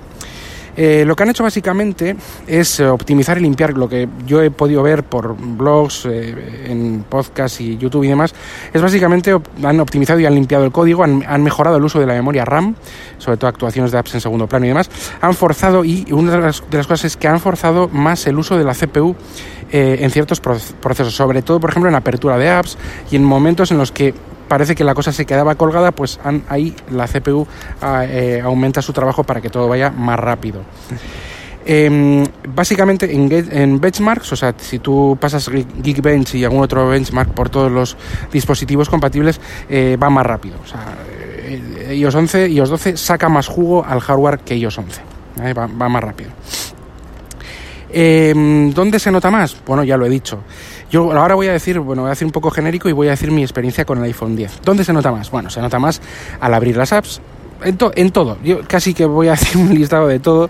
Eh, 0.81 1.03
lo 1.03 1.13
que 1.13 1.23
han 1.23 1.29
hecho 1.29 1.43
básicamente 1.43 2.15
es 2.47 2.79
eh, 2.79 2.87
optimizar 2.87 3.37
y 3.37 3.41
limpiar 3.41 3.73
lo 3.73 3.89
que 3.89 4.07
yo 4.25 4.41
he 4.41 4.49
podido 4.49 4.81
ver 4.81 5.03
por 5.03 5.35
blogs, 5.35 6.05
eh, 6.05 6.67
en 6.69 7.03
podcasts 7.03 7.59
y 7.59 7.77
YouTube 7.77 8.05
y 8.05 8.07
demás. 8.07 8.33
Es 8.71 8.81
básicamente 8.81 9.37
han 9.61 9.79
optimizado 9.81 10.21
y 10.21 10.25
han 10.25 10.35
limpiado 10.35 10.63
el 10.63 10.71
código, 10.71 11.03
han, 11.03 11.43
mejorado 11.43 11.75
el 11.75 11.83
uso 11.83 11.99
de 11.99 12.05
la 12.05 12.13
memoria 12.13 12.45
RAM, 12.45 12.75
sobre 13.17 13.35
todo 13.35 13.49
actuaciones 13.49 13.91
de 13.91 13.97
apps 13.97 14.13
en 14.13 14.21
segundo 14.21 14.47
plano 14.47 14.67
y 14.67 14.69
demás. 14.69 14.89
Han 15.19 15.33
forzado, 15.33 15.83
y 15.83 16.07
una 16.13 16.31
de 16.31 16.39
las, 16.39 16.63
de 16.69 16.77
las 16.77 16.87
cosas 16.87 17.03
es 17.03 17.17
que 17.17 17.27
han 17.27 17.41
forzado 17.41 17.89
más 17.89 18.25
el 18.27 18.39
uso 18.39 18.57
de 18.57 18.63
la 18.63 18.73
CPU 18.73 19.17
en 19.71 20.09
ciertos 20.11 20.39
procesos, 20.39 21.13
sobre 21.13 21.41
todo, 21.41 21.59
por 21.59 21.71
ejemplo, 21.71 21.89
en 21.89 21.95
apertura 21.95 22.37
de 22.37 22.49
apps 22.49 22.77
y 23.11 23.17
en 23.17 23.23
momentos 23.25 23.69
en 23.71 23.77
los 23.77 23.91
que 23.91 24.15
parece 24.49 24.75
que 24.75 24.83
la 24.83 24.93
cosa 24.93 25.13
se 25.13 25.25
quedaba 25.25 25.55
colgada, 25.55 25.93
pues 25.93 26.19
ahí 26.49 26.75
la 26.91 27.07
CPU 27.07 27.47
ah, 27.81 28.03
eh, 28.05 28.41
aumenta 28.43 28.81
su 28.81 28.91
trabajo 28.91 29.23
para 29.23 29.39
que 29.39 29.49
todo 29.49 29.69
vaya 29.69 29.89
más 29.91 30.19
rápido. 30.19 30.61
Em, 31.65 32.25
básicamente 32.47 33.13
en, 33.13 33.79
benchmarks, 33.79 34.31
o 34.31 34.35
sea, 34.35 34.55
si 34.57 34.79
tú 34.79 35.17
pasas 35.21 35.49
Geekbench 35.49 36.33
y 36.35 36.43
algún 36.43 36.63
otro 36.63 36.87
benchmark 36.87 37.31
por 37.33 37.49
todos 37.49 37.71
los 37.71 37.95
dispositivos 38.31 38.89
compatibles, 38.89 39.39
eh, 39.69 39.95
va 40.01 40.09
más 40.09 40.25
rápido. 40.25 40.55
O 40.63 40.67
sea, 40.67 40.97
eh, 41.43 41.93
iOS 41.95 42.15
11, 42.15 42.49
iOS 42.49 42.69
12 42.69 42.97
saca 42.97 43.29
más 43.29 43.47
jugo 43.47 43.85
al 43.85 43.99
hardware 43.99 44.39
que 44.39 44.55
iOS 44.55 44.79
11. 44.79 45.01
Va, 45.55 45.67
más 45.67 46.03
rápido. 46.03 46.31
Em, 47.91 48.71
¿Dónde 48.73 48.99
se 48.99 49.11
nota 49.11 49.31
más? 49.31 49.55
Bueno, 49.65 49.83
ya 49.83 49.95
lo 49.95 50.05
he 50.05 50.09
dicho. 50.09 50.39
Yo 50.89 51.11
ahora 51.11 51.35
voy 51.35 51.47
a 51.47 51.53
decir, 51.53 51.79
bueno, 51.79 52.03
voy 52.03 52.09
a 52.09 52.11
decir 52.11 52.25
un 52.25 52.31
poco 52.31 52.49
genérico 52.49 52.89
y 52.89 52.93
voy 52.93 53.07
a 53.07 53.11
decir 53.11 53.31
mi 53.31 53.43
experiencia 53.43 53.85
con 53.85 53.99
el 53.99 54.05
iPhone 54.05 54.35
10. 54.35 54.61
¿Dónde 54.63 54.83
se 54.83 54.93
nota 54.93 55.11
más? 55.11 55.29
Bueno, 55.29 55.49
se 55.49 55.61
nota 55.61 55.79
más 55.79 56.01
al 56.39 56.53
abrir 56.53 56.77
las 56.77 56.93
apps, 56.93 57.21
en, 57.63 57.77
en, 57.95 58.11
todo. 58.11 58.37
Yo 58.43 58.61
casi 58.67 58.93
que 58.93 59.05
voy 59.05 59.27
a 59.27 59.33
hacer 59.33 59.57
un 59.57 59.73
listado 59.73 60.07
de 60.07 60.19
todo. 60.19 60.49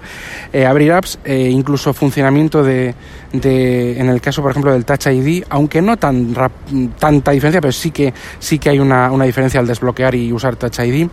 Eh, 0.53 0.65
abrir 0.65 0.93
apps, 0.93 1.19
eh, 1.25 1.49
incluso 1.51 1.93
funcionamiento 1.93 2.63
de, 2.63 2.95
de, 3.33 3.99
en 3.99 4.09
el 4.09 4.21
caso, 4.21 4.41
por 4.41 4.51
ejemplo, 4.51 4.71
del 4.71 4.85
Touch 4.85 5.07
ID, 5.07 5.43
aunque 5.49 5.81
no 5.81 5.97
tan 5.97 6.33
tanta 6.97 7.31
diferencia, 7.31 7.61
pero 7.61 7.71
sí 7.71 7.91
que, 7.91 8.13
sí 8.39 8.59
que 8.59 8.69
hay 8.69 8.79
una, 8.79 9.11
una 9.11 9.25
diferencia 9.25 9.59
al 9.59 9.67
desbloquear 9.67 10.15
y 10.15 10.31
usar 10.31 10.55
Touch 10.55 10.79
ID. 10.79 11.07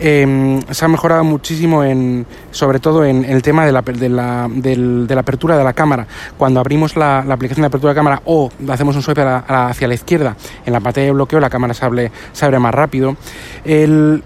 Em, 0.00 0.60
se 0.70 0.84
ha 0.84 0.88
mejorado 0.88 1.24
muchísimo 1.24 1.82
en, 1.82 2.24
sobre 2.52 2.78
todo 2.78 3.04
en, 3.04 3.24
el 3.24 3.42
tema 3.42 3.66
de 3.66 3.72
la, 3.72 3.82
de, 3.82 4.08
la, 4.08 4.48
de 4.48 5.14
la, 5.14 5.20
apertura 5.20 5.56
de 5.56 5.64
la 5.64 5.72
cámara. 5.72 6.06
Cuando 6.36 6.60
abrimos 6.60 6.96
la, 6.96 7.18
aplicación 7.18 7.62
de 7.62 7.66
apertura 7.66 7.92
de 7.92 7.96
cámara 7.96 8.22
o 8.24 8.50
hacemos 8.68 8.94
un 8.94 9.02
swipe 9.02 9.22
hacia 9.22 9.88
la 9.88 9.94
izquierda, 9.94 10.36
en 10.64 10.72
la 10.72 10.80
pantalla 10.80 11.06
de 11.06 11.12
bloqueo 11.12 11.40
la 11.40 11.50
cámara 11.50 11.74
se 11.74 11.84
abre, 11.84 12.12
se 12.32 12.44
abre 12.44 12.60
más 12.60 12.72
rápido. 12.72 13.16
El, 13.64 14.22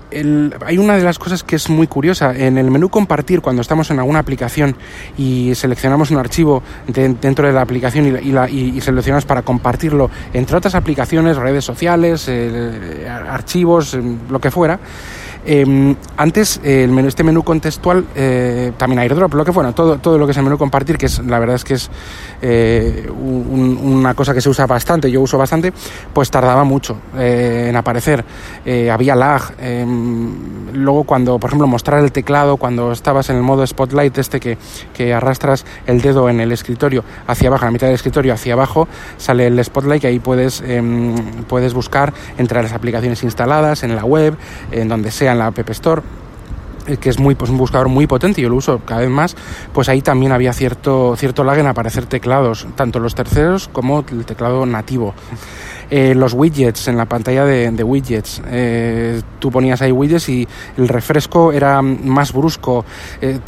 hay 0.64 0.76
una 0.76 0.96
de 0.96 1.04
las 1.04 1.18
cosas 1.18 1.42
que 1.42 1.56
es 1.56 1.70
muy 1.70 1.86
curiosa. 1.86 2.34
En 2.36 2.58
el 2.58 2.70
menú 2.70 2.90
compartir, 2.90 3.40
cuando 3.40 3.62
estamos 3.62 3.90
en 3.90 3.98
alguna 3.98 4.18
aplicación 4.18 4.76
y 5.16 5.54
seleccionamos 5.54 6.10
un 6.10 6.18
archivo 6.18 6.62
dentro 6.86 7.46
de 7.46 7.52
la 7.52 7.62
aplicación 7.62 8.18
y, 8.22 8.76
y, 8.76 8.80
seleccionamos 8.82 9.24
para 9.24 9.42
compartirlo 9.42 10.10
entre 10.34 10.56
otras 10.56 10.74
aplicaciones, 10.74 11.36
redes 11.36 11.64
sociales, 11.64 12.26
eh, 12.28 13.08
archivos, 13.08 13.96
lo 14.28 14.40
que 14.40 14.50
fuera, 14.50 14.78
Em, 15.44 15.96
antes, 16.16 16.60
el 16.62 16.90
menú, 16.90 17.08
este 17.08 17.24
menú 17.24 17.42
contextual, 17.42 18.06
eh, 18.14 18.72
también 18.76 19.00
airdrop, 19.00 19.34
lo 19.34 19.44
que 19.44 19.50
bueno, 19.50 19.74
todo, 19.74 19.98
todo 19.98 20.16
lo 20.16 20.26
que 20.26 20.30
es 20.30 20.36
el 20.36 20.44
menú 20.44 20.56
compartir, 20.56 20.96
que 20.96 21.06
es 21.06 21.18
la 21.18 21.40
verdad 21.40 21.56
es 21.56 21.64
que 21.64 21.74
es 21.74 21.90
eh, 22.40 23.10
una 23.10 24.14
cosa 24.14 24.34
que 24.34 24.40
se 24.40 24.48
usa 24.48 24.66
bastante, 24.66 25.10
yo 25.10 25.20
uso 25.20 25.38
bastante, 25.38 25.72
pues 26.12 26.30
tardaba 26.30 26.62
mucho 26.62 26.96
eh, 27.16 27.66
en 27.70 27.76
aparecer. 27.76 28.24
había 28.92 29.16
lag. 29.16 29.42
Em, 29.58 30.72
luego, 30.74 31.04
cuando, 31.04 31.38
por 31.38 31.50
ejemplo, 31.50 31.66
mostrar 31.66 32.04
el 32.04 32.12
teclado, 32.12 32.56
cuando 32.56 32.92
estabas 32.92 33.28
en 33.30 33.36
el 33.36 33.42
modo 33.42 33.66
spotlight, 33.66 34.16
este 34.18 34.38
que, 34.38 34.58
que 34.94 35.12
arrastras 35.12 35.66
el 35.86 36.00
dedo 36.02 36.28
en 36.28 36.40
el 36.40 36.52
escritorio 36.52 37.04
hacia 37.26 37.48
abajo, 37.48 37.64
en 37.64 37.68
la 37.68 37.72
mitad 37.72 37.86
del 37.88 37.96
escritorio 37.96 38.32
hacia 38.32 38.52
abajo, 38.52 38.86
sale 39.16 39.48
el 39.48 39.62
spotlight 39.64 40.04
y 40.04 40.06
ahí 40.06 40.18
puedes, 40.20 40.62
em, 40.64 41.16
puedes 41.48 41.74
buscar 41.74 42.12
entre 42.38 42.62
las 42.62 42.72
aplicaciones 42.72 43.24
instaladas 43.24 43.82
en 43.82 43.96
la 43.96 44.04
web, 44.04 44.36
en 44.70 44.88
donde 44.88 45.10
sea 45.10 45.31
en 45.32 45.38
la 45.38 45.46
App 45.46 45.58
Store 45.70 46.02
eh, 46.86 46.96
que 46.96 47.10
es 47.10 47.18
muy 47.20 47.36
pues 47.36 47.48
un 47.48 47.58
buscador 47.58 47.88
muy 47.88 48.08
potente 48.08 48.42
yo 48.42 48.48
lo 48.48 48.56
uso 48.56 48.80
cada 48.84 49.02
vez 49.02 49.10
más 49.10 49.36
pues 49.72 49.88
ahí 49.88 50.02
también 50.02 50.32
había 50.32 50.52
cierto 50.52 51.14
cierto 51.16 51.44
lag 51.44 51.58
en 51.58 51.68
aparecer 51.68 52.06
teclados 52.06 52.66
tanto 52.74 52.98
los 52.98 53.14
terceros 53.14 53.68
como 53.68 54.04
el 54.10 54.24
teclado 54.24 54.66
nativo. 54.66 55.14
Eh, 55.90 56.14
los 56.14 56.32
widgets 56.32 56.88
en 56.88 56.96
la 56.96 57.04
pantalla 57.04 57.44
de, 57.44 57.84
widgets 57.84 58.40
eh, 58.46 59.20
tú 59.38 59.50
ponías 59.50 59.82
ahí 59.82 59.92
widgets 59.92 60.28
y 60.30 60.48
el 60.78 60.88
refresco 60.88 61.52
era 61.52 61.82
más 61.82 62.32
brusco. 62.32 62.84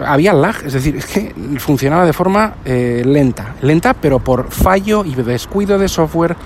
Había 0.04 0.34
lag 0.34 0.56
es 0.64 0.74
decir 0.74 0.96
es 0.96 1.06
que 1.06 1.34
funcionaba 1.58 2.04
de 2.04 2.12
forma 2.12 2.54
lenta 2.64 3.54
lenta 3.62 3.94
pero 3.94 4.20
por 4.20 4.50
fallo 4.50 5.04
y 5.04 5.14
descuido 5.14 5.78
de 5.78 5.88
software 5.88 6.36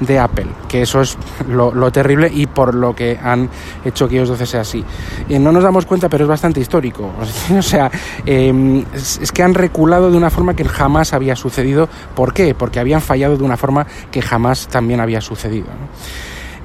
de 0.00 0.18
Apple, 0.18 0.46
que 0.68 0.82
eso 0.82 1.00
es 1.00 1.16
lo, 1.48 1.90
terrible 1.90 2.30
y 2.32 2.46
por 2.46 2.74
lo 2.74 2.94
que 2.94 3.18
han 3.22 3.48
hecho 3.84 4.08
que 4.08 4.16
iOS 4.16 4.30
12 4.30 4.46
sea 4.46 4.60
así. 4.60 4.84
y 5.28 5.38
no 5.38 5.52
nos 5.52 5.62
damos 5.62 5.86
cuenta, 5.86 6.08
pero 6.08 6.24
es 6.24 6.28
bastante 6.28 6.60
histórico. 6.60 7.10
O 7.56 7.62
sea, 7.62 7.90
em, 8.26 8.84
es, 8.92 9.32
que 9.32 9.42
han 9.42 9.54
reculado 9.54 10.10
de 10.10 10.16
una 10.16 10.30
forma 10.30 10.54
que 10.54 10.64
jamás 10.64 11.12
había 11.12 11.36
sucedido. 11.36 11.88
¿Por 12.14 12.32
qué? 12.32 12.54
Porque 12.54 12.78
habían 12.78 13.00
fallado 13.00 13.36
de 13.36 13.44
una 13.44 13.56
forma 13.56 13.86
que 14.10 14.20
jamás 14.20 14.68
también 14.68 15.00
había 15.00 15.20
sucedido. 15.20 15.66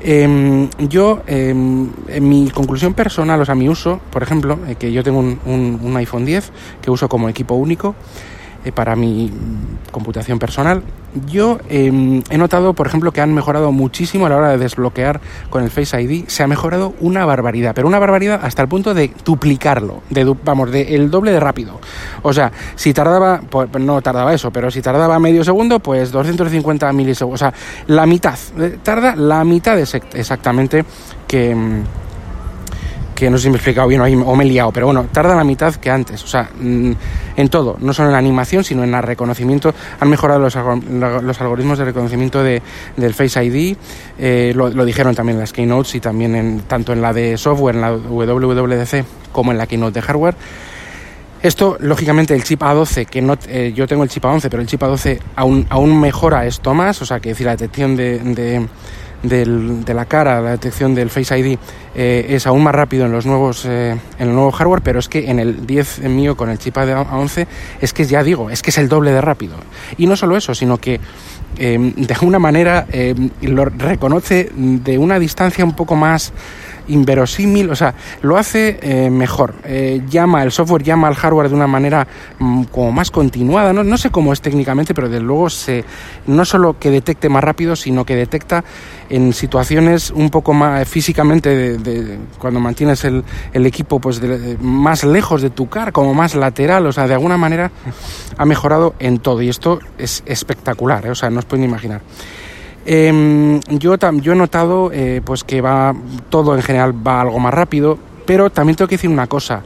Em, 0.01 0.69
yo, 0.79 1.21
em, 1.27 1.89
en 2.07 2.29
mi 2.29 2.49
conclusión 2.49 2.93
personal, 2.93 3.39
o 3.39 3.45
sea, 3.45 3.55
mi 3.55 3.69
uso, 3.69 3.99
por 4.11 4.23
ejemplo, 4.23 4.59
eh, 4.67 4.75
que 4.75 4.91
yo 4.91 5.03
tengo 5.03 5.19
un, 5.19 5.39
un 5.81 5.97
iPhone 5.97 6.25
10 6.25 6.51
que 6.81 6.91
uso 6.91 7.07
como 7.07 7.29
equipo 7.29 7.53
único, 7.55 7.95
eh, 8.65 8.71
para 8.71 8.95
mi 8.95 9.31
computación 9.91 10.39
personal. 10.39 10.83
Yo 11.27 11.59
em, 11.67 12.23
he 12.29 12.37
notado, 12.37 12.73
por 12.73 12.87
ejemplo, 12.87 13.11
que 13.11 13.19
han 13.19 13.33
mejorado 13.33 13.71
muchísimo 13.71 14.25
a 14.25 14.29
la 14.29 14.37
hora 14.37 14.49
de 14.49 14.57
desbloquear 14.57 15.19
con 15.49 15.63
el 15.63 15.69
Face 15.69 16.01
ID. 16.01 16.25
Se 16.27 16.43
ha 16.43 16.47
mejorado 16.47 16.93
una 17.01 17.25
barbaridad, 17.25 17.73
pero 17.75 17.87
una 17.87 17.99
barbaridad 17.99 18.39
hasta 18.43 18.61
el 18.61 18.69
punto 18.69 18.93
de 18.93 19.11
duplicarlo, 19.25 20.03
de, 20.09 20.35
vamos, 20.45 20.71
de 20.71 20.95
el 20.95 21.11
doble 21.11 21.31
de 21.31 21.39
rápido. 21.39 21.79
O 22.21 22.31
sea, 22.31 22.51
si 22.75 22.93
tardaba, 22.93 23.41
pues 23.49 23.69
no 23.79 24.01
tardaba 24.01 24.33
eso, 24.33 24.51
pero 24.51 24.71
si 24.71 24.81
tardaba 24.81 25.19
medio 25.19 25.43
segundo, 25.43 25.79
pues 25.79 26.11
250 26.11 26.93
milisegundos. 26.93 27.41
O 27.41 27.43
sea, 27.43 27.53
la 27.87 28.05
mitad. 28.05 28.37
Eh, 28.59 28.77
tarda 28.81 29.15
la 29.15 29.43
mitad 29.43 29.77
exactamente 29.77 30.85
que 31.27 31.51
em, 31.51 31.83
que 33.21 33.29
no 33.29 33.37
sé 33.37 33.43
si 33.43 33.49
me 33.49 33.53
he 33.53 33.57
explicado 33.57 33.87
bien 33.87 34.01
o 34.01 34.35
me 34.35 34.43
he 34.43 34.47
liado, 34.47 34.71
pero 34.71 34.87
bueno, 34.87 35.05
tarda 35.11 35.35
la 35.35 35.43
mitad 35.43 35.75
que 35.75 35.91
antes. 35.91 36.23
O 36.23 36.27
sea, 36.27 36.49
mm, 36.59 36.91
en 37.35 37.49
todo, 37.49 37.77
no 37.79 37.93
solo 37.93 38.09
en 38.09 38.15
animación, 38.15 38.63
sino 38.63 38.83
en 38.83 38.95
el 38.95 39.03
reconocimiento. 39.03 39.75
Han 39.99 40.09
mejorado 40.09 40.39
los, 40.39 40.55
algoritmos 40.55 41.77
de 41.77 41.85
reconocimiento 41.85 42.41
de, 42.41 42.63
del 42.97 43.13
Face 43.13 43.45
ID. 43.45 43.77
Eh, 44.17 44.53
lo, 44.55 44.71
dijeron 44.83 45.13
también 45.13 45.35
en 45.35 45.41
las 45.41 45.53
keynotes 45.53 45.93
y 45.93 45.99
también 45.99 46.33
en, 46.33 46.61
tanto 46.61 46.93
en 46.93 47.01
la 47.03 47.13
de 47.13 47.37
software, 47.37 47.75
en 47.75 47.81
la 47.81 47.91
WWDC, 47.91 49.05
como 49.31 49.51
en 49.51 49.59
la 49.59 49.67
keynote 49.67 49.93
de 49.93 50.01
hardware. 50.01 50.35
Esto, 51.43 51.77
lógicamente, 51.79 52.33
el 52.33 52.43
chip 52.43 52.63
A12, 52.63 53.05
que 53.05 53.21
no, 53.21 53.37
eh, 53.47 53.71
yo 53.75 53.85
tengo 53.85 54.01
el 54.01 54.09
chip 54.09 54.23
A11, 54.23 54.47
pero 54.49 54.63
el 54.63 54.67
chip 54.67 54.81
A12 54.81 55.19
aún, 55.35 55.67
aún 55.69 55.99
mejora 56.01 56.47
esto 56.47 56.73
más, 56.73 56.99
o 57.03 57.05
sea, 57.05 57.19
que 57.19 57.29
decir, 57.29 57.45
la 57.45 57.55
detección 57.55 57.95
de 57.95 58.67
del, 59.23 59.83
de 59.85 59.93
la 59.93 60.05
cara, 60.05 60.41
la 60.41 60.51
detección 60.51 60.95
del 60.95 61.09
Face 61.09 61.37
ID 61.37 61.57
eh, 61.95 62.25
es 62.29 62.47
aún 62.47 62.63
más 62.63 62.73
rápido 62.73 63.05
en 63.05 63.11
los 63.11 63.25
nuevos 63.25 63.65
eh, 63.65 63.91
en 64.19 64.27
el 64.27 64.33
nuevo 64.33 64.51
hardware, 64.51 64.81
pero 64.81 64.99
es 64.99 65.07
que 65.07 65.29
en 65.29 65.39
el 65.39 65.65
10 65.65 65.99
mío 66.09 66.35
con 66.35 66.49
el 66.49 66.57
chip 66.57 66.77
A11 66.77 67.47
es 67.81 67.93
que 67.93 68.05
ya 68.05 68.23
digo, 68.23 68.49
es 68.49 68.61
que 68.61 68.71
es 68.71 68.77
el 68.77 68.89
doble 68.89 69.11
de 69.11 69.21
rápido. 69.21 69.55
Y 69.97 70.07
no 70.07 70.15
solo 70.15 70.37
eso, 70.37 70.55
sino 70.55 70.77
que 70.77 70.99
eh, 71.57 71.93
de 71.95 72.13
alguna 72.13 72.39
manera 72.39 72.87
lo 73.41 73.65
reconoce 73.65 74.51
de 74.55 74.97
una 74.97 75.19
distancia 75.19 75.65
un 75.65 75.75
poco 75.75 75.95
más 75.95 76.33
inverosímil, 76.91 77.69
o 77.69 77.75
sea, 77.75 77.93
lo 78.21 78.37
hace 78.37 78.79
eh, 78.81 79.09
mejor. 79.09 79.55
Eh, 79.63 80.01
llama, 80.09 80.43
el 80.43 80.51
software 80.51 80.83
llama 80.83 81.07
al 81.07 81.15
hardware 81.15 81.49
de 81.49 81.55
una 81.55 81.67
manera 81.67 82.07
mm, 82.39 82.63
como 82.65 82.91
más 82.91 83.11
continuada, 83.11 83.73
¿no? 83.73 83.97
sé 83.97 84.09
cómo 84.09 84.33
es 84.33 84.41
técnicamente, 84.41 84.93
pero 84.93 85.09
desde 85.09 85.23
luego 85.23 85.49
se, 85.49 85.83
no 86.27 86.45
solo 86.45 86.77
que 86.79 86.89
detecte 86.89 87.29
más 87.29 87.43
rápido, 87.43 87.75
sino 87.75 88.05
que 88.05 88.15
detecta 88.15 88.63
en 89.09 89.33
situaciones 89.33 90.11
un 90.11 90.29
poco 90.29 90.53
más 90.53 90.87
físicamente, 90.87 91.77
de, 91.77 92.19
cuando 92.39 92.59
mantienes 92.59 93.03
el, 93.05 93.23
el 93.53 93.65
equipo 93.65 93.99
pues 93.99 94.21
más 94.61 95.03
lejos 95.03 95.41
de 95.41 95.49
tu 95.49 95.69
car, 95.69 95.91
como 95.91 96.13
más 96.13 96.35
lateral, 96.35 96.85
o 96.87 96.91
sea, 96.91 97.07
de 97.07 97.13
alguna 97.13 97.37
manera 97.37 97.71
ha 98.37 98.45
mejorado 98.45 98.95
en 98.99 99.19
todo 99.19 99.41
y 99.41 99.49
esto 99.49 99.79
es 99.97 100.23
espectacular, 100.25 101.05
¿eh? 101.05 101.11
o 101.11 101.15
sea, 101.15 101.29
no 101.29 101.39
os 101.39 101.45
pueden 101.45 101.65
imaginar. 101.65 102.01
Em, 102.85 103.59
yo, 103.69 103.95
yo 103.97 104.33
he 104.33 104.35
notado 104.35 104.91
eh, 104.91 105.21
pues 105.23 105.43
que 105.43 105.61
va 105.61 105.93
todo 106.29 106.55
en 106.55 106.61
general 106.61 106.95
va 107.07 107.21
algo 107.21 107.39
más 107.39 107.53
rápido, 107.53 107.97
pero 108.25 108.49
también 108.49 108.75
tengo 108.75 108.87
que 108.87 108.95
decir 108.95 109.09
una 109.09 109.27
cosa. 109.27 109.61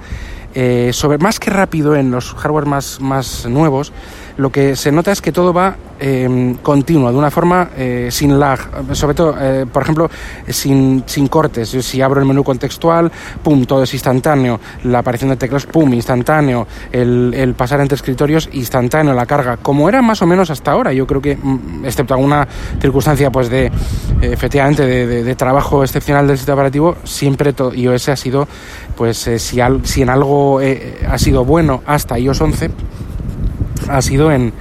Eh, 0.53 0.91
sobre 0.93 1.17
más 1.17 1.39
que 1.39 1.50
rápido 1.50 1.95
en 1.95 2.12
los 2.12 2.34
hardware 2.34 2.65
más, 2.65 3.01
más 3.01 3.45
nuevos, 3.45 3.91
lo 4.37 4.51
que 4.51 4.75
se 4.75 4.91
nota 4.91 5.11
es 5.11 5.21
que 5.21 5.31
todo 5.31 5.53
va 5.53 5.75
eh, 5.97 6.55
continuo, 6.61 7.09
de 7.09 7.17
una 7.17 7.31
forma 7.31 7.69
eh, 7.77 8.09
sin 8.11 8.37
lag, 8.37 8.59
sobre 8.93 9.15
todo, 9.15 9.35
eh, 9.39 9.65
por 9.71 9.83
ejemplo, 9.83 10.09
sin, 10.49 11.03
sin 11.05 11.27
cortes. 11.27 11.69
Si 11.69 12.01
abro 12.01 12.19
el 12.19 12.27
menú 12.27 12.43
contextual, 12.43 13.09
pum, 13.41 13.65
todo 13.65 13.83
es 13.83 13.93
instantáneo. 13.93 14.59
La 14.83 14.99
aparición 14.99 15.29
de 15.29 15.37
teclas, 15.37 15.65
pum, 15.65 15.93
instantáneo. 15.93 16.67
El, 16.91 17.33
el 17.33 17.53
pasar 17.53 17.79
entre 17.79 17.95
escritorios, 17.95 18.49
instantáneo. 18.51 19.13
La 19.13 19.25
carga, 19.25 19.57
como 19.57 19.87
era 19.87 20.01
más 20.01 20.21
o 20.21 20.27
menos 20.27 20.49
hasta 20.49 20.71
ahora. 20.71 20.91
Yo 20.91 21.07
creo 21.07 21.21
que, 21.21 21.37
mm, 21.37 21.85
excepto 21.85 22.13
alguna 22.13 22.45
circunstancia, 22.81 23.31
pues 23.31 23.49
de, 23.49 23.71
efectivamente, 24.21 24.85
de, 24.85 25.23
de, 25.23 25.35
trabajo 25.35 25.83
excepcional 25.83 26.27
del 26.27 26.37
sistema 26.37 26.55
operativo, 26.55 26.97
siempre 27.05 27.53
iOS 27.73 28.09
ha 28.09 28.15
sido, 28.15 28.47
pues, 28.97 29.17
si, 29.37 29.61
al, 29.61 29.85
si 29.85 30.01
en 30.01 30.09
algo 30.09 30.59
ha 31.07 31.17
sido 31.17 31.45
bueno 31.45 31.83
hasta 31.85 32.19
iOS 32.19 32.41
11, 32.41 32.71
ha 33.89 34.01
sido 34.01 34.31
en, 34.31 34.53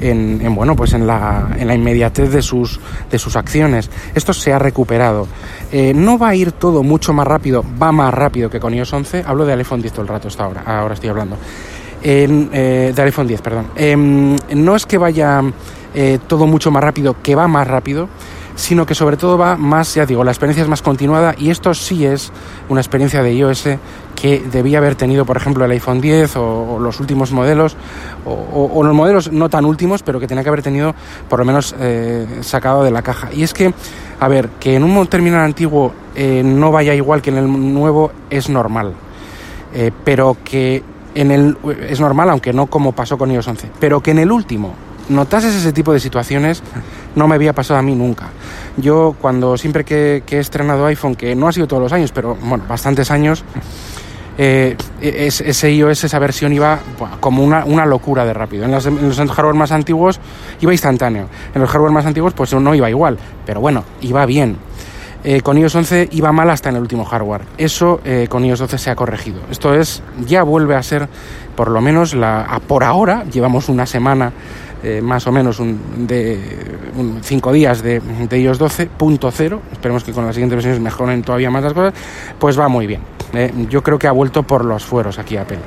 en, 0.00 0.54
bueno 0.54 0.76
pues 0.76 0.92
en 0.92 1.06
la, 1.06 1.48
en 1.58 1.68
la 1.68 1.74
inmediatez 1.74 2.30
de 2.30 2.42
sus, 2.42 2.80
de 3.10 3.18
sus 3.18 3.36
acciones. 3.36 3.90
Esto 4.14 4.32
se 4.32 4.52
ha 4.52 4.58
recuperado. 4.58 5.28
Eh, 5.70 5.92
no 5.94 6.18
va 6.18 6.30
a 6.30 6.34
ir 6.34 6.52
todo 6.52 6.82
mucho 6.82 7.12
más 7.12 7.26
rápido, 7.26 7.64
va 7.80 7.92
más 7.92 8.12
rápido 8.12 8.50
que 8.50 8.60
con 8.60 8.74
iOS 8.74 8.92
11. 8.92 9.24
Hablo 9.26 9.44
de 9.44 9.54
iPhone 9.54 9.80
10 9.80 9.92
todo 9.92 10.02
el 10.02 10.08
rato 10.08 10.28
hasta 10.28 10.44
ahora, 10.44 10.62
ahora 10.66 10.94
estoy 10.94 11.10
hablando. 11.10 11.36
En, 12.02 12.50
eh, 12.52 12.92
de 12.94 13.02
iPhone 13.02 13.28
10, 13.28 13.40
perdón. 13.42 13.66
Em, 13.76 14.36
no 14.54 14.74
es 14.74 14.86
que 14.86 14.98
vaya 14.98 15.40
eh, 15.94 16.18
todo 16.26 16.46
mucho 16.46 16.70
más 16.70 16.82
rápido, 16.82 17.16
que 17.22 17.34
va 17.34 17.46
más 17.46 17.66
rápido, 17.66 18.08
sino 18.54 18.86
que 18.86 18.94
sobre 18.94 19.16
todo 19.16 19.38
va 19.38 19.56
más, 19.56 19.94
ya 19.94 20.06
digo, 20.06 20.24
la 20.24 20.30
experiencia 20.30 20.62
es 20.62 20.68
más 20.68 20.82
continuada 20.82 21.34
y 21.38 21.50
esto 21.50 21.74
sí 21.74 22.04
es 22.04 22.32
una 22.68 22.80
experiencia 22.80 23.22
de 23.22 23.34
iOS 23.34 23.68
que 24.14 24.40
debía 24.40 24.78
haber 24.78 24.94
tenido, 24.94 25.24
por 25.24 25.36
ejemplo, 25.36 25.64
el 25.64 25.70
iPhone 25.70 26.00
10 26.00 26.36
o, 26.36 26.78
los 26.78 27.00
últimos 27.00 27.32
modelos, 27.32 27.76
o, 28.24 28.82
los 28.84 28.94
modelos 28.94 29.32
no 29.32 29.48
tan 29.48 29.64
últimos, 29.64 30.02
pero 30.02 30.20
que 30.20 30.26
tenía 30.26 30.42
que 30.42 30.48
haber 30.48 30.62
tenido 30.62 30.94
por 31.28 31.38
lo 31.38 31.44
menos 31.44 31.74
eh, 31.78 32.26
sacado 32.42 32.84
de 32.84 32.90
la 32.90 33.02
caja. 33.02 33.30
Y 33.32 33.42
es 33.42 33.52
que, 33.52 33.72
a 34.20 34.28
ver, 34.28 34.50
que 34.60 34.76
en 34.76 34.84
un 34.84 35.06
terminal 35.06 35.40
antiguo 35.40 35.92
eh, 36.14 36.42
no 36.44 36.70
vaya 36.70 36.94
igual 36.94 37.22
que 37.22 37.30
en 37.30 37.38
el 37.38 37.72
nuevo 37.74 38.12
es 38.30 38.48
normal, 38.48 38.92
eh, 39.74 39.90
pero 40.04 40.36
que 40.44 40.82
en 41.14 41.30
el 41.30 41.56
es 41.88 42.00
normal, 42.00 42.30
aunque 42.30 42.52
no 42.52 42.66
como 42.66 42.92
pasó 42.92 43.18
con 43.18 43.30
iOS 43.30 43.48
11, 43.48 43.70
pero 43.80 44.00
que 44.00 44.12
en 44.12 44.20
el 44.20 44.30
último 44.30 44.74
notases 45.08 45.54
ese 45.54 45.72
tipo 45.72 45.92
de 45.92 46.00
situaciones, 46.00 46.62
no 47.14 47.28
me 47.28 47.34
había 47.34 47.52
pasado 47.52 47.78
a 47.78 47.82
mí 47.82 47.94
nunca. 47.94 48.28
Yo 48.76 49.14
cuando 49.20 49.56
siempre 49.56 49.84
que, 49.84 50.22
he 50.28 50.38
estrenado 50.38 50.86
iPhone, 50.86 51.14
que 51.14 51.34
no 51.34 51.48
ha 51.48 51.52
sido 51.52 51.66
todos 51.66 51.82
los 51.82 51.92
años, 51.92 52.12
pero 52.12 52.36
bueno, 52.36 52.64
bastantes 52.68 53.10
años, 53.10 53.44
eh, 54.38 54.76
ese 55.00 55.72
iOS, 55.72 56.04
esa 56.04 56.18
versión 56.18 56.52
iba 56.52 56.80
como 57.20 57.44
una, 57.44 57.64
una, 57.64 57.84
locura 57.84 58.24
de 58.24 58.32
rápido. 58.32 58.64
En, 58.64 58.70
los 58.72 59.18
hardware 59.18 59.54
más 59.54 59.72
antiguos 59.72 60.20
iba 60.60 60.72
instantáneo. 60.72 61.28
En 61.54 61.60
los 61.60 61.70
hardware 61.70 61.92
más 61.92 62.06
antiguos 62.06 62.32
pues 62.32 62.52
no 62.54 62.74
iba 62.74 62.88
igual, 62.88 63.18
pero 63.44 63.60
bueno, 63.60 63.84
iba 64.00 64.24
bien. 64.24 64.56
Eh, 65.24 65.40
con 65.40 65.56
iOS 65.56 65.76
11 65.76 66.08
iba 66.12 66.32
mal 66.32 66.50
hasta 66.50 66.70
en 66.70 66.76
el 66.76 66.82
último 66.82 67.04
hardware. 67.04 67.42
Eso 67.56 68.00
eh, 68.04 68.26
con 68.28 68.44
iOS 68.44 68.60
12 68.60 68.78
se 68.78 68.90
ha 68.90 68.96
corregido. 68.96 69.40
Esto 69.50 69.72
es, 69.74 70.02
ya 70.26 70.42
vuelve 70.42 70.74
a 70.74 70.82
ser, 70.82 71.08
por 71.54 71.70
lo 71.70 71.80
menos 71.80 72.14
la, 72.14 72.60
por 72.66 72.82
ahora, 72.82 73.24
llevamos 73.30 73.68
una 73.68 73.86
semana 73.86 74.32
eh, 74.82 75.00
más 75.00 75.26
o 75.26 75.32
menos 75.32 75.60
un, 75.60 76.06
de 76.06 76.38
cinco 77.22 77.52
días 77.52 77.82
de, 77.82 78.00
de 78.00 78.40
iOS 78.40 78.60
12.0, 78.60 79.58
esperemos 79.72 80.04
que 80.04 80.12
con 80.12 80.26
las 80.26 80.34
siguientes 80.34 80.56
versiones 80.56 80.80
mejoren 80.80 81.22
todavía 81.22 81.50
más 81.50 81.62
las 81.62 81.72
cosas, 81.72 81.94
pues 82.38 82.58
va 82.58 82.68
muy 82.68 82.86
bien. 82.86 83.00
yo 83.68 83.82
creo 83.82 83.98
que 83.98 84.08
ha 84.08 84.12
vuelto 84.12 84.42
por 84.42 84.64
los 84.64 84.84
fueros 84.84 85.18
aquí 85.18 85.36
Apple. 85.36 85.58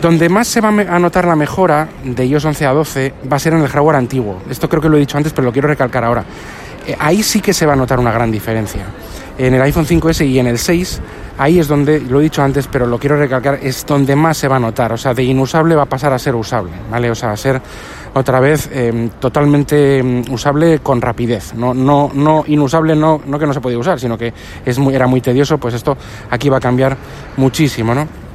Donde 0.00 0.28
más 0.28 0.48
se 0.48 0.60
va 0.60 0.70
a 0.70 0.98
notar 0.98 1.26
la 1.26 1.36
mejora 1.36 1.88
de 2.02 2.26
iOS 2.26 2.44
11 2.46 2.66
a 2.66 2.72
12 2.72 3.14
va 3.30 3.36
a 3.36 3.38
ser 3.38 3.52
en 3.52 3.60
el 3.60 3.68
hardware 3.68 3.96
antiguo. 3.96 4.42
Esto 4.50 4.68
creo 4.68 4.82
que 4.82 4.88
lo 4.88 4.96
he 4.96 5.00
dicho 5.00 5.16
antes, 5.16 5.32
pero 5.32 5.44
lo 5.44 5.52
quiero 5.52 5.68
recalcar 5.68 6.02
ahora. 6.02 6.24
Eh, 6.86 6.96
ahí 6.98 7.22
sí 7.22 7.40
que 7.40 7.54
se 7.54 7.66
va 7.66 7.74
a 7.74 7.76
notar 7.76 8.00
una 8.00 8.10
gran 8.10 8.30
diferencia. 8.30 8.84
En 9.38 9.54
el 9.54 9.62
iPhone 9.62 9.86
5S 9.86 10.26
y 10.26 10.40
en 10.40 10.48
el 10.48 10.58
6, 10.58 11.00
ahí 11.38 11.58
es 11.58 11.68
donde, 11.68 12.00
lo 12.00 12.20
he 12.20 12.24
dicho 12.24 12.42
antes, 12.42 12.66
pero 12.66 12.86
lo 12.86 12.98
quiero 12.98 13.16
recalcar, 13.16 13.58
es 13.62 13.84
donde 13.86 14.16
más 14.16 14.36
se 14.36 14.48
va 14.48 14.56
a 14.56 14.60
notar. 14.60 14.92
O 14.92 14.96
sea, 14.96 15.14
de 15.14 15.22
inusable 15.22 15.74
va 15.74 15.82
a 15.82 15.86
pasar 15.86 16.12
a 16.12 16.18
ser 16.18 16.34
usable, 16.34 16.72
¿vale? 16.90 17.10
O 17.10 17.14
sea, 17.14 17.32
a 17.32 17.36
ser 17.36 17.60
otra 18.14 18.40
vez 18.40 18.68
em, 18.72 19.08
totalmente 19.20 19.98
em, 19.98 20.22
usable 20.30 20.80
con 20.80 21.00
rapidez. 21.00 21.54
No, 21.54 21.72
no, 21.74 22.10
no 22.14 22.44
inusable, 22.46 22.94
no, 22.94 23.20
no 23.24 23.38
que 23.38 23.46
no 23.46 23.52
se 23.52 23.60
podía 23.60 23.78
usar, 23.78 23.98
sino 23.98 24.18
que 24.18 24.32
es 24.64 24.78
muy, 24.78 24.94
era 24.94 25.06
muy 25.06 25.20
tedioso, 25.20 25.58
pues 25.58 25.74
esto 25.74 25.96
aquí 26.30 26.48
va 26.48 26.58
a 26.58 26.60
cambiar 26.60 26.96
muchísimo, 27.36 27.94
¿no? 27.94 28.31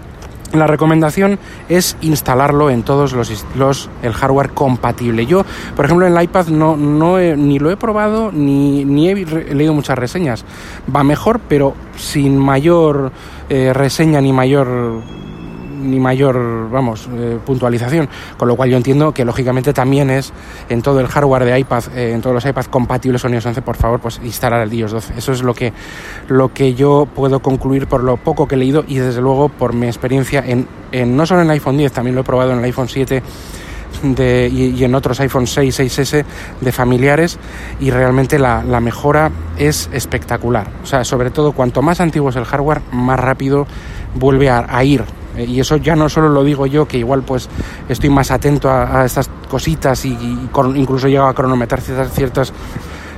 La 0.54 0.66
recomendación 0.66 1.40
es 1.68 1.98
instalarlo 2.02 2.70
en 2.70 2.84
todos 2.84 3.14
los, 3.14 3.46
los, 3.56 3.90
el 4.02 4.14
hardware 4.14 4.52
compatible. 4.52 5.26
Yo, 5.26 5.46
por 5.76 5.86
ejemplo, 5.86 6.08
en 6.08 6.16
el 6.16 6.24
iPad 6.24 6.48
no, 6.48 6.78
no 6.78 7.18
ni 7.18 7.60
lo 7.60 7.70
he 7.70 7.78
probado 7.78 8.32
ni, 8.32 8.86
ni 8.86 9.10
he, 9.10 9.16
leído 9.54 9.74
muchas 9.74 9.98
reseñas. 9.98 10.46
Va 10.94 11.04
mejor, 11.04 11.42
pero 11.48 11.74
sin 11.98 12.38
mayor 12.38 13.12
eh, 13.50 13.74
reseña 13.74 14.22
ni 14.22 14.32
mayor 14.32 15.02
ni 15.78 16.00
mayor, 16.00 16.70
vamos, 16.70 17.08
eh, 17.14 17.38
puntualización. 17.46 18.10
Con 18.38 18.48
lo 18.48 18.56
cual 18.56 18.70
yo 18.70 18.78
entiendo 18.78 19.14
que 19.14 19.26
lógicamente 19.26 19.74
también 19.74 20.10
es 20.10 20.34
en 20.70 20.82
todo 20.82 21.00
el 21.00 21.08
hardware 21.08 21.46
de 21.46 21.60
iPad, 21.60 21.84
eh, 21.96 22.14
en 22.14 22.22
todos 22.22 22.34
los 22.34 22.46
iPads 22.46 22.68
compatibles 22.68 23.22
con 23.22 23.34
iOS 23.34 23.46
11, 23.46 23.62
por 23.62 23.76
favor, 23.76 24.00
pues 24.00 24.20
instalar 24.24 24.62
el 24.62 24.74
iOS 24.74 24.92
12. 24.92 25.14
Eso 25.18 25.32
es 25.32 25.44
lo 25.44 25.54
que, 25.54 25.74
lo 26.28 26.54
que 26.54 26.74
yo 26.74 27.08
puedo 27.14 27.40
concluir 27.40 27.88
por 27.88 28.04
lo 28.04 28.18
poco 28.18 28.48
que 28.48 28.56
he 28.56 28.58
leído 28.58 28.84
y 28.88 28.98
desde 28.98 29.22
luego 29.22 29.50
por 29.50 29.74
mi 29.74 29.88
experiencia 29.88 30.44
en, 30.46 30.68
no 31.18 31.26
solo 31.26 31.42
en 31.42 31.48
el 31.48 31.52
iPhone 31.52 31.78
10, 31.78 31.92
también 31.92 32.16
lo 32.16 32.22
he 32.22 32.24
probado 32.24 32.52
en 32.52 32.60
el 32.60 32.64
iPhone 32.64 32.90
7 32.90 33.22
de, 34.04 34.50
y, 34.52 34.84
en 34.84 34.96
otros 34.96 35.20
iPhone 35.20 35.48
6, 35.48 35.80
6S 35.80 36.26
de 36.62 36.72
familiares 36.72 37.40
y 37.80 37.90
realmente 37.90 38.38
la, 38.40 38.62
mejora 38.80 39.32
es 39.58 39.90
espectacular. 39.92 40.68
O 40.84 40.86
sea, 40.86 41.04
sobre 41.04 41.32
todo 41.32 41.52
cuanto 41.52 41.82
más 41.82 42.00
antiguo 42.00 42.30
es 42.30 42.36
el 42.36 42.46
hardware, 42.46 42.82
más 42.92 43.20
rápido 43.20 43.66
vuelve 44.16 44.50
a, 44.50 44.66
a 44.70 44.84
ir 44.84 45.04
y 45.46 45.60
eso 45.60 45.78
ya 45.78 45.96
no 45.96 46.10
solo 46.10 46.30
lo 46.30 46.44
digo 46.44 46.66
yo, 46.66 46.88
que 46.88 46.98
igual 46.98 47.24
pues 47.24 47.50
estoy 47.90 48.10
más 48.10 48.32
atento 48.32 48.70
a, 48.70 49.06
estas 49.06 49.30
cositas 49.50 50.06
y, 50.06 50.18
incluso 50.76 51.08
llego 51.08 51.26
a 51.26 51.34
cronometrar 51.34 51.82
ciertas, 51.82 52.12
ciertas, 52.14 52.54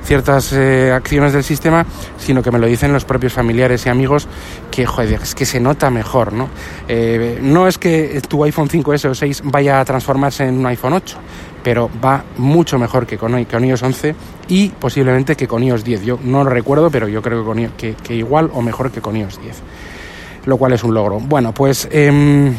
ciertas 0.04 0.54
eh, 0.54 0.92
acciones 0.92 1.34
del 1.34 1.44
sistema, 1.44 1.86
sino 2.18 2.42
que 2.42 2.52
me 2.52 2.60
lo 2.60 2.68
dicen 2.68 2.92
los 2.94 3.06
propios 3.06 3.34
familiares 3.34 3.86
y 3.86 3.90
amigos 3.90 4.28
que, 4.72 4.86
joder, 4.86 5.22
es 5.22 5.36
que 5.36 5.46
se 5.46 5.60
nota 5.60 5.90
mejor, 5.90 6.34
¿no? 6.34 6.50
Eh, 6.88 7.40
no 7.42 7.68
es 7.68 7.78
que 7.78 8.22
tu 8.28 8.44
iPhone 8.44 8.70
5S 8.70 9.10
o 9.10 9.16
6 9.16 9.42
vaya 9.46 9.80
a 9.80 9.86
transformarse 9.86 10.46
en 10.46 10.60
un 10.60 10.66
iPhone 10.68 10.94
8, 10.94 11.18
pero 11.64 11.90
va 12.04 12.24
mucho 12.38 12.78
mejor 12.78 13.06
que 13.06 13.18
con, 13.18 13.44
con 13.46 13.66
iOS 13.66 13.84
11 13.84 14.16
y 14.48 14.70
posiblemente 14.70 15.36
que 15.36 15.48
con 15.48 15.64
iOS 15.64 15.84
10. 15.84 16.04
Yo 16.04 16.20
no 16.24 16.44
lo 16.44 16.50
recuerdo, 16.50 16.90
pero 16.90 17.08
yo 17.08 17.22
creo 17.22 17.54
que, 17.78 17.96
que 17.96 18.16
igual 18.16 18.50
o 18.54 18.62
mejor 18.62 18.92
que 18.92 19.02
con 19.02 19.16
iOS 19.16 19.42
10 19.42 19.62
lo 20.50 20.58
cual 20.58 20.74
es 20.74 20.84
un 20.84 20.94
logro. 20.94 21.20
Bueno, 21.20 21.53
pues 21.53 21.88
em, 21.91 22.53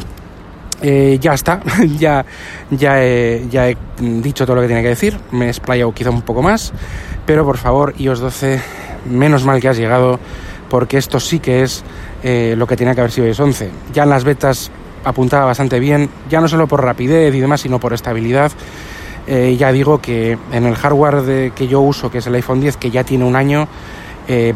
eh, 0.81 1.19
ya 1.21 1.33
está, 1.33 1.61
ya, 1.99 2.25
ya, 2.71 3.03
he, 3.03 3.45
ya 3.49 3.69
he 3.69 3.77
dicho 3.99 4.45
todo 4.45 4.55
lo 4.55 4.61
que 4.63 4.67
tenía 4.67 4.81
que 4.81 4.89
decir, 4.89 5.17
me 5.31 5.45
he 5.45 5.49
explayado 5.49 5.93
quizá 5.93 6.09
un 6.09 6.23
poco 6.23 6.41
más, 6.41 6.73
pero 7.25 7.45
por 7.45 7.57
favor, 7.57 7.93
iOS 7.99 8.19
12, 8.19 8.61
menos 9.09 9.45
mal 9.45 9.61
que 9.61 9.69
has 9.69 9.77
llegado, 9.77 10.19
porque 10.69 10.97
esto 10.97 11.19
sí 11.19 11.39
que 11.39 11.61
es 11.61 11.83
eh, 12.23 12.55
lo 12.57 12.65
que 12.65 12.75
tenía 12.75 12.95
que 12.95 13.01
haber 13.01 13.11
sido 13.11 13.27
iOS 13.27 13.39
11. 13.39 13.69
Ya 13.93 14.03
en 14.03 14.09
las 14.09 14.23
betas 14.23 14.71
apuntaba 15.03 15.45
bastante 15.45 15.79
bien, 15.79 16.09
ya 16.29 16.41
no 16.41 16.47
solo 16.47 16.65
por 16.67 16.83
rapidez 16.83 17.35
y 17.35 17.39
demás, 17.39 17.61
sino 17.61 17.79
por 17.79 17.93
estabilidad. 17.93 18.51
Eh, 19.27 19.55
ya 19.59 19.71
digo 19.71 20.01
que 20.01 20.35
en 20.51 20.65
el 20.65 20.75
hardware 20.75 21.51
que 21.51 21.67
yo 21.67 21.81
uso, 21.81 22.09
que 22.09 22.17
es 22.17 22.27
el 22.27 22.33
iPhone 22.33 22.59
10, 22.59 22.77
que 22.77 22.89
ya 22.89 23.03
tiene 23.03 23.23
un 23.23 23.35
año, 23.35 23.67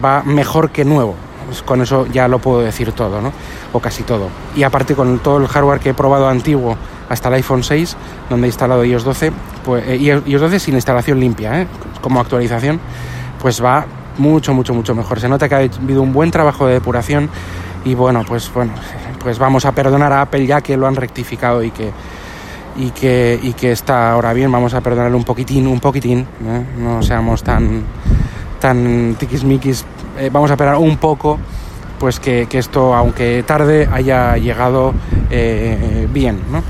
va 0.04 0.24
mejor 0.24 0.72
que 0.72 0.86
nuevo. 0.86 1.16
Pues 1.46 1.62
con 1.62 1.82
eso 1.82 2.08
ya 2.08 2.28
lo 2.28 2.40
puedo 2.40 2.62
decir 2.62 2.92
todo, 2.92 3.22
¿no? 3.22 3.32
O 3.74 3.80
casi 3.80 4.04
todo. 4.04 4.30
Y 4.56 4.64
aparte 4.64 4.96
con 4.96 5.20
todo 5.20 5.38
el 5.38 5.48
hardware 5.48 5.80
que 5.80 5.90
he 5.90 5.94
probado 5.94 6.28
antiguo 6.28 6.76
hasta 7.10 7.30
el 7.30 7.36
iPhone 7.36 7.64
6, 7.64 7.96
donde 8.30 8.48
he 8.48 8.50
instalado 8.50 8.84
iOS 8.84 9.04
12, 9.04 9.32
pues, 9.64 9.84
eh, 9.88 10.22
iOS 10.26 10.42
12 10.42 10.60
sin 10.60 10.76
instalación 10.76 11.20
limpia, 11.20 11.62
¿eh? 11.62 11.68
como 12.02 12.20
actualización, 12.20 12.80
pues 13.40 13.64
va 13.64 13.86
mucho, 14.18 14.54
mucho, 14.54 14.74
mucho 14.74 14.96
mejor. 14.96 15.20
Se 15.20 15.30
nota 15.30 15.48
que 15.48 15.56
ha 15.56 15.60
habido 15.60 16.02
un 16.02 16.14
buen 16.14 16.32
trabajo 16.32 16.66
de 16.68 16.74
depuración 16.74 17.30
y 17.84 17.94
bueno, 17.94 18.24
pues 18.28 18.52
bueno, 18.54 18.74
pues 19.20 19.38
vamos 19.38 19.66
a 19.66 19.72
perdonar 19.72 20.12
a 20.14 20.22
Apple 20.22 20.46
ya 20.46 20.62
que 20.62 20.78
lo 20.78 20.88
han 20.88 20.96
rectificado 20.96 21.64
y 21.64 21.72
que 21.72 21.92
y 22.78 22.90
que, 22.90 23.40
y 23.42 23.54
que 23.54 23.72
está 23.72 24.12
ahora 24.12 24.34
bien, 24.34 24.52
vamos 24.52 24.74
a 24.74 24.82
perdonarle 24.82 25.16
un 25.16 25.24
poquitín, 25.24 25.66
un 25.66 25.80
poquitín, 25.80 26.20
¿eh? 26.20 26.66
no 26.78 27.02
seamos 27.02 27.42
tan 27.42 27.84
tan 28.60 29.16
tiquismiquis 29.18 29.86
eh, 30.18 30.30
vamos 30.32 30.50
a 30.50 30.54
esperar 30.54 30.76
un 30.78 30.98
poco 30.98 31.40
pues 32.00 32.20
que, 32.20 32.48
esto, 32.52 32.94
aunque 32.94 33.44
tarde, 33.48 33.88
haya 33.92 34.38
llegado 34.38 34.94
eh, 35.32 36.08
bien, 36.12 36.40
¿no? 36.52 36.62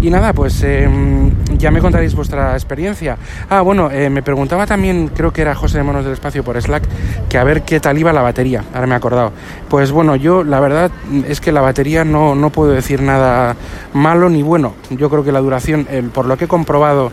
Y 0.00 0.10
nada, 0.10 0.32
pues 0.32 0.62
em, 0.62 1.30
ya 1.56 1.70
me 1.70 1.80
contaréis 1.80 2.14
vuestra 2.14 2.52
experiencia. 2.52 3.16
Ah, 3.48 3.62
bueno, 3.62 3.90
eh, 3.90 4.10
me 4.10 4.22
preguntaba 4.22 4.66
también, 4.66 5.08
creo 5.08 5.32
que 5.32 5.42
era 5.42 5.54
José 5.54 5.78
de 5.78 5.84
Monos 5.84 6.04
del 6.04 6.12
Espacio 6.12 6.44
por 6.44 6.60
Slack, 6.60 6.82
que 7.28 7.38
a 7.38 7.44
ver 7.44 7.62
qué 7.62 7.80
tal 7.80 7.96
iba 7.96 8.12
la 8.12 8.20
batería. 8.20 8.64
Ahora 8.74 8.86
me 8.86 8.94
he 8.94 8.96
acordado. 8.96 9.32
Pues 9.70 9.92
bueno, 9.92 10.16
yo 10.16 10.44
la 10.44 10.60
verdad 10.60 10.90
es 11.26 11.40
que 11.40 11.52
la 11.52 11.62
batería 11.62 12.04
no, 12.04 12.34
no 12.34 12.50
puedo 12.50 12.72
decir 12.72 13.00
nada 13.00 13.56
malo 13.94 14.28
ni 14.28 14.42
bueno. 14.42 14.74
Yo 14.90 15.08
creo 15.08 15.24
que 15.24 15.32
la 15.32 15.40
duración, 15.40 15.86
por 16.12 16.26
lo 16.26 16.36
que 16.36 16.44
he 16.44 16.48
comprobado, 16.48 17.10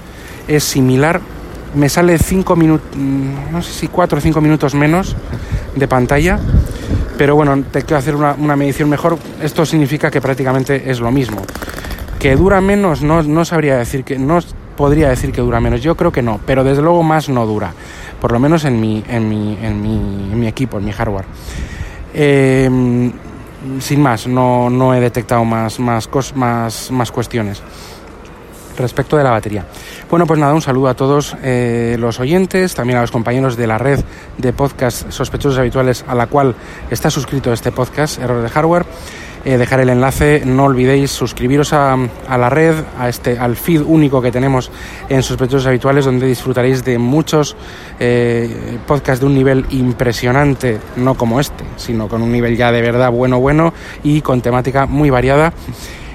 es 0.48 0.64
similar 0.64 1.22
me 1.76 1.90
sale 1.90 2.18
5 2.18 2.56
minutos, 2.56 2.90
mm, 2.96 3.52
no 3.52 3.62
sé 3.62 3.72
si 3.72 3.88
4 3.88 4.18
o 4.18 4.22
5 4.22 4.42
minutos 4.42 4.76
menos 4.76 5.16
de 5.76 5.88
pantalla, 5.88 6.40
pero 7.18 7.36
bueno, 7.36 7.64
te 7.72 7.84
quiero 7.84 7.98
hacer 7.98 8.16
una, 8.16 8.56
medición 8.56 8.90
mejor. 8.90 9.18
Esto 9.42 9.66
significa 9.66 10.12
que 10.12 10.22
prácticamente 10.22 10.90
es 10.90 11.00
lo 11.00 11.12
mismo. 11.12 11.42
Que 12.20 12.36
dura 12.36 12.62
menos, 12.62 13.02
no, 13.02 13.24
no 13.24 13.46
sabría 13.46 13.78
decir 13.78 14.04
que, 14.04 14.18
no 14.18 14.40
podría 14.76 15.10
decir 15.10 15.32
que 15.32 15.42
dura 15.42 15.60
menos, 15.60 15.82
yo 15.82 15.96
creo 15.96 16.12
que 16.12 16.22
no, 16.22 16.40
pero 16.46 16.64
desde 16.64 16.82
luego 16.82 17.04
más 17.04 17.30
no 17.30 17.46
dura, 17.46 17.74
por 18.20 18.32
lo 18.32 18.40
menos 18.40 18.66
en 18.66 18.80
mi, 18.80 19.04
en 19.08 19.28
mi, 19.28 19.58
en 19.62 19.82
mi, 19.82 19.96
en 20.32 20.40
mi 20.40 20.48
equipo, 20.48 20.78
en 20.78 20.86
mi 20.86 20.92
hardware. 20.92 21.26
Em, 22.14 23.12
sin 23.80 24.02
más, 24.02 24.28
no, 24.28 24.70
no 24.70 24.94
he 24.94 25.00
detectado 25.00 25.46
más, 25.46 25.80
más, 25.80 26.10
más, 26.36 26.92
más 26.92 27.12
cuestiones 27.12 27.62
respecto 28.78 29.18
de 29.18 29.24
la 29.24 29.32
batería. 29.32 29.66
Bueno, 30.10 30.26
pues 30.26 30.40
nada, 30.40 30.54
un 30.54 30.62
saludo 30.62 30.90
a 30.90 30.94
todos 30.94 31.36
eh, 31.44 31.96
los 32.00 32.20
oyentes, 32.20 32.74
también 32.74 32.98
a 32.98 33.02
los 33.02 33.12
compañeros 33.12 33.58
de 33.58 33.68
la 33.68 33.78
red 33.78 34.00
de 34.38 34.54
podcast 34.54 35.12
sospechosos 35.12 35.60
habituales 35.60 36.04
a 36.08 36.16
la 36.16 36.28
cual 36.28 36.56
está 36.90 37.10
suscrito 37.10 37.54
este 37.54 37.72
podcast, 37.72 38.20
Error 38.20 38.42
de 38.42 38.50
Hardware. 38.50 38.86
Eh, 39.44 39.58
dejar 39.58 39.80
el 39.80 39.90
enlace, 39.90 40.44
no 40.46 40.66
olvidéis 40.66 41.10
suscribiros 41.10 41.74
a, 41.74 41.98
la 42.30 42.50
red, 42.52 42.76
a 43.00 43.10
este, 43.10 43.40
al 43.40 43.56
feed 43.56 43.82
único 43.82 44.22
que 44.22 44.32
tenemos 44.32 44.70
en 45.10 45.24
Sospechosos 45.24 45.66
Habituales, 45.66 46.06
donde 46.06 46.28
disfrutaréis 46.28 46.86
de 46.86 47.00
muchos 47.00 47.56
eh, 48.00 48.78
podcasts 48.86 49.20
de 49.20 49.26
un 49.26 49.34
nivel 49.34 49.66
impresionante, 49.72 50.78
no 50.96 51.16
como 51.16 51.40
este, 51.40 51.64
sino 51.78 52.08
con 52.08 52.22
un 52.22 52.32
nivel 52.32 52.56
ya 52.56 52.72
de 52.72 52.84
verdad 52.84 53.10
bueno, 53.10 53.40
bueno 53.40 53.74
y 54.04 54.22
con 54.22 54.42
temática 54.42 54.86
muy 54.86 55.10
variada. 55.10 55.54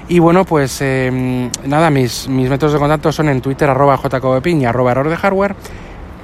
Y 0.09 0.19
bueno, 0.19 0.45
pues 0.45 0.77
eh, 0.81 1.49
nada, 1.65 1.89
mis, 1.89 2.29
mis 2.29 2.49
métodos 2.49 2.73
de 2.73 2.79
contacto 2.79 3.11
son 3.11 3.27
en 3.29 3.41
Twitter, 3.41 3.69
arroba 3.69 3.97
jcovepin 3.97 4.61
y 4.61 4.65
arroba 4.65 4.91
error 4.91 5.09
de 5.09 5.17
hardware. 5.17 5.55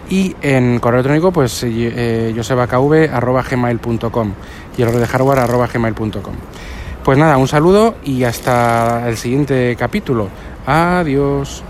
Y 0.10 0.36
en 0.42 0.80
correo 0.80 1.00
electrónico, 1.00 1.32
pues 1.32 1.64
eh, 1.66 2.34
josebakv 2.36 3.10
arroba 3.14 3.44
gmail.com 3.44 4.34
y 4.78 4.82
error 4.82 4.98
de 4.98 5.08
hardware 5.08 5.40
arroba 5.40 5.68
gmail.com. 5.68 6.36
Pues 7.04 7.18
nada, 7.18 7.38
un 7.38 7.48
saludo 7.48 7.96
y 8.06 8.24
hasta 8.24 9.10
el 9.10 9.18
siguiente 9.18 9.76
capítulo. 9.78 10.30
Adiós. 10.66 11.64